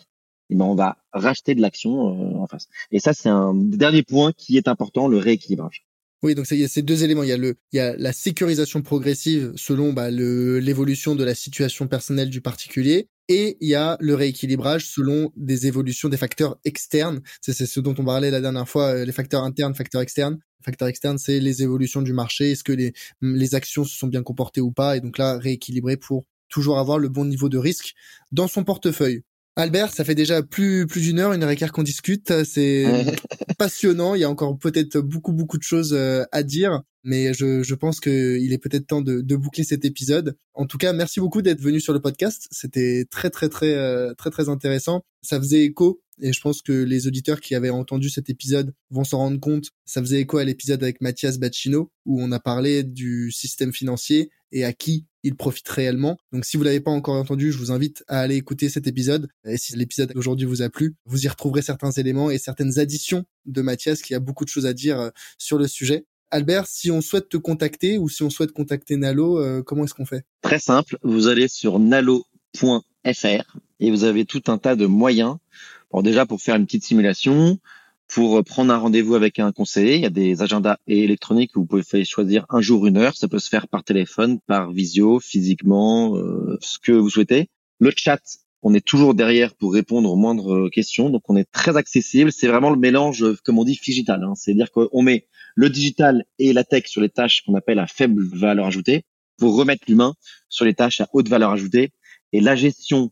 [0.49, 2.67] eh ben on va racheter de l'action euh, en face.
[2.91, 5.84] Et ça, c'est un dernier point qui est important, le rééquilibrage.
[6.25, 7.21] Oui, donc il y a ces deux éléments.
[7.21, 11.35] Il y a le, il y a la sécurisation progressive selon bah, l'évolution de la
[11.35, 16.57] situation personnelle du particulier, et il y a le rééquilibrage selon des évolutions des facteurs
[16.65, 17.21] externes.
[17.41, 20.39] C'est ce dont on parlait la dernière fois, euh, les facteurs internes, facteurs externes.
[20.63, 22.53] Facteurs externes, c'est les évolutions du marché.
[22.53, 25.95] Est-ce que les, les actions se sont bien comportées ou pas Et donc là, rééquilibrer
[25.95, 27.93] pour toujours avoir le bon niveau de risque
[28.31, 29.21] dans son portefeuille.
[29.57, 32.43] Albert, ça fait déjà plus plus d'une heure, une heure et quart qu'on discute.
[32.43, 32.85] C'est
[33.57, 34.13] passionnant.
[34.13, 37.75] Il y a encore peut-être beaucoup beaucoup de choses euh, à dire, mais je, je
[37.75, 40.37] pense que il est peut-être temps de, de boucler cet épisode.
[40.55, 42.49] En tout cas, merci beaucoup d'être venu sur le podcast.
[42.51, 45.05] C'était très très très euh, très très intéressant.
[45.21, 49.05] Ça faisait écho et je pense que les auditeurs qui avaient entendu cet épisode vont
[49.05, 49.69] s'en rendre compte.
[49.85, 54.29] Ça faisait écho à l'épisode avec Mathias Bacchino où on a parlé du système financier
[54.55, 56.17] et à qui il profite réellement.
[56.31, 59.27] Donc si vous l'avez pas encore entendu, je vous invite à aller écouter cet épisode.
[59.43, 63.25] Et si l'épisode d'aujourd'hui vous a plu, vous y retrouverez certains éléments et certaines additions
[63.45, 66.05] de Mathias qui a beaucoup de choses à dire euh, sur le sujet.
[66.31, 69.93] Albert, si on souhaite te contacter ou si on souhaite contacter Nalo, euh, comment est-ce
[69.93, 70.25] qu'on fait?
[70.41, 75.37] Très simple, vous allez sur nalo.fr et vous avez tout un tas de moyens.
[75.91, 77.59] Bon, déjà pour faire une petite simulation,
[78.07, 81.65] pour prendre un rendez-vous avec un conseiller, il y a des agendas électroniques où vous
[81.65, 83.15] pouvez choisir un jour, une heure.
[83.15, 87.49] Ça peut se faire par téléphone, par visio, physiquement, euh, ce que vous souhaitez.
[87.79, 88.21] Le chat,
[88.61, 92.31] on est toujours derrière pour répondre aux moindres questions, donc on est très accessible.
[92.31, 94.23] C'est vraiment le mélange, comme on dit, digital.
[94.23, 94.33] Hein.
[94.35, 98.23] C'est-à-dire qu'on met le digital et la tech sur les tâches qu'on appelle à faible
[98.23, 99.03] valeur ajoutée
[99.37, 100.13] pour remettre l'humain
[100.49, 101.91] sur les tâches à haute valeur ajoutée.
[102.33, 103.11] Et la gestion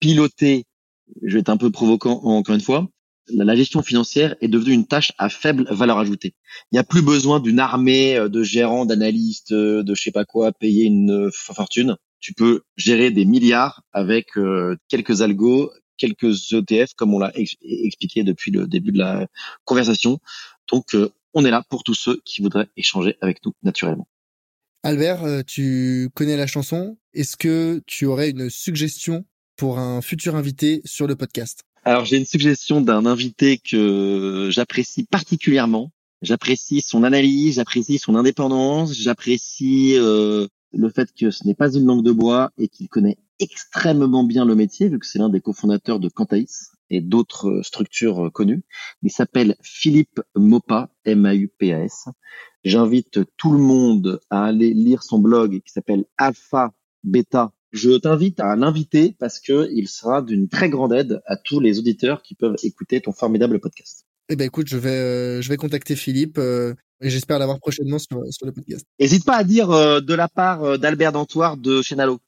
[0.00, 0.64] pilotée,
[1.22, 2.88] je vais être un peu provoquant encore une fois,
[3.28, 6.34] la gestion financière est devenue une tâche à faible valeur ajoutée.
[6.70, 10.52] Il n'y a plus besoin d'une armée de gérants, d'analystes, de je sais pas quoi,
[10.52, 17.12] payer une fortune tu peux gérer des milliards avec euh, quelques algos, quelques ETF, comme
[17.12, 19.26] on l'a expliqué depuis le début de la
[19.66, 20.20] conversation.
[20.72, 24.08] Donc, euh, on est là pour tous ceux qui voudraient échanger avec nous naturellement.
[24.84, 26.96] Albert, euh, tu connais la chanson.
[27.12, 29.26] Est-ce que tu aurais une suggestion
[29.56, 31.64] pour un futur invité sur le podcast?
[31.84, 35.90] Alors, j'ai une suggestion d'un invité que j'apprécie particulièrement.
[36.22, 39.96] J'apprécie son analyse, j'apprécie son indépendance, j'apprécie
[40.76, 44.44] le fait que ce n'est pas une langue de bois et qu'il connaît extrêmement bien
[44.44, 48.30] le métier, vu que c'est l'un des cofondateurs de Quantaïs et d'autres euh, structures euh,
[48.30, 48.62] connues.
[49.02, 52.08] Il s'appelle Philippe Mopa, M-A-U-P-A-S.
[52.62, 57.52] J'invite tout le monde à aller lire son blog qui s'appelle Alpha Beta.
[57.74, 61.80] Je t'invite à l'inviter parce que il sera d'une très grande aide à tous les
[61.80, 64.06] auditeurs qui peuvent écouter ton formidable podcast.
[64.28, 67.98] Eh ben écoute, je vais euh, je vais contacter Philippe euh, et j'espère l'avoir prochainement
[67.98, 68.86] sur, sur le podcast.
[69.00, 72.20] N'hésite pas à dire euh, de la part d'Albert Dantoir de chez Nalo.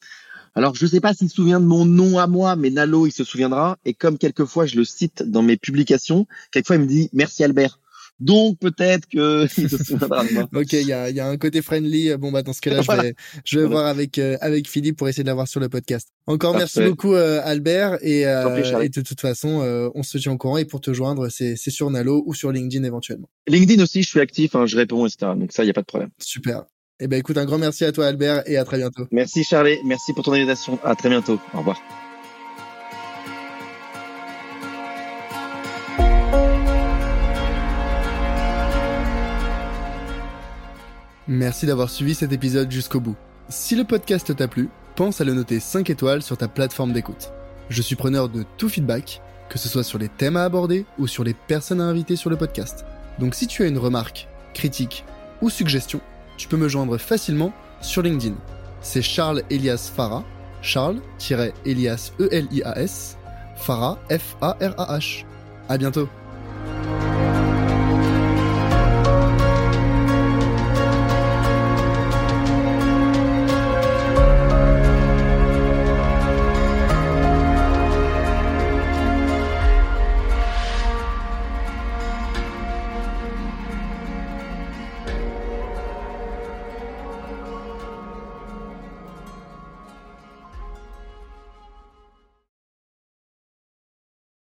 [0.56, 3.12] Alors je sais pas s'il se souvient de mon nom à moi, mais Nalo il
[3.12, 3.78] se souviendra.
[3.84, 7.78] Et comme quelquefois je le cite dans mes publications, quelquefois il me dit merci Albert.
[8.18, 9.46] Donc peut-être que
[10.56, 12.16] ok, il y a, y a un côté friendly.
[12.16, 13.14] Bon bah dans ce cas-là, je vais
[13.44, 16.08] je vais voir avec euh, avec Philippe pour essayer de l'avoir sur le podcast.
[16.26, 20.38] Encore merci beaucoup euh, Albert et, euh, et, de toute façon on se tient au
[20.38, 23.28] courant et pour te joindre c'est c'est sur Nalo ou sur LinkedIn éventuellement.
[23.48, 25.32] LinkedIn aussi, je suis actif, hein, je réponds etc.
[25.36, 26.10] Donc ça il y a pas de problème.
[26.18, 26.64] Super.
[26.98, 29.06] Eh ben écoute un grand merci à toi Albert et à très bientôt.
[29.10, 30.78] Merci Charlie, merci pour ton invitation.
[30.82, 31.38] À très bientôt.
[31.52, 31.78] Au revoir.
[41.28, 43.16] Merci d'avoir suivi cet épisode jusqu'au bout.
[43.48, 47.32] Si le podcast t'a plu, pense à le noter 5 étoiles sur ta plateforme d'écoute.
[47.68, 51.08] Je suis preneur de tout feedback, que ce soit sur les thèmes à aborder ou
[51.08, 52.84] sur les personnes à inviter sur le podcast.
[53.18, 55.04] Donc si tu as une remarque, critique
[55.42, 56.00] ou suggestion,
[56.36, 58.36] tu peux me joindre facilement sur LinkedIn.
[58.80, 60.24] C'est Charles Elias Farah,
[60.62, 63.16] Charles-Elias E-L-I-A-S,
[63.56, 65.24] Farah F-A-R-A-H.
[65.68, 66.08] À bientôt!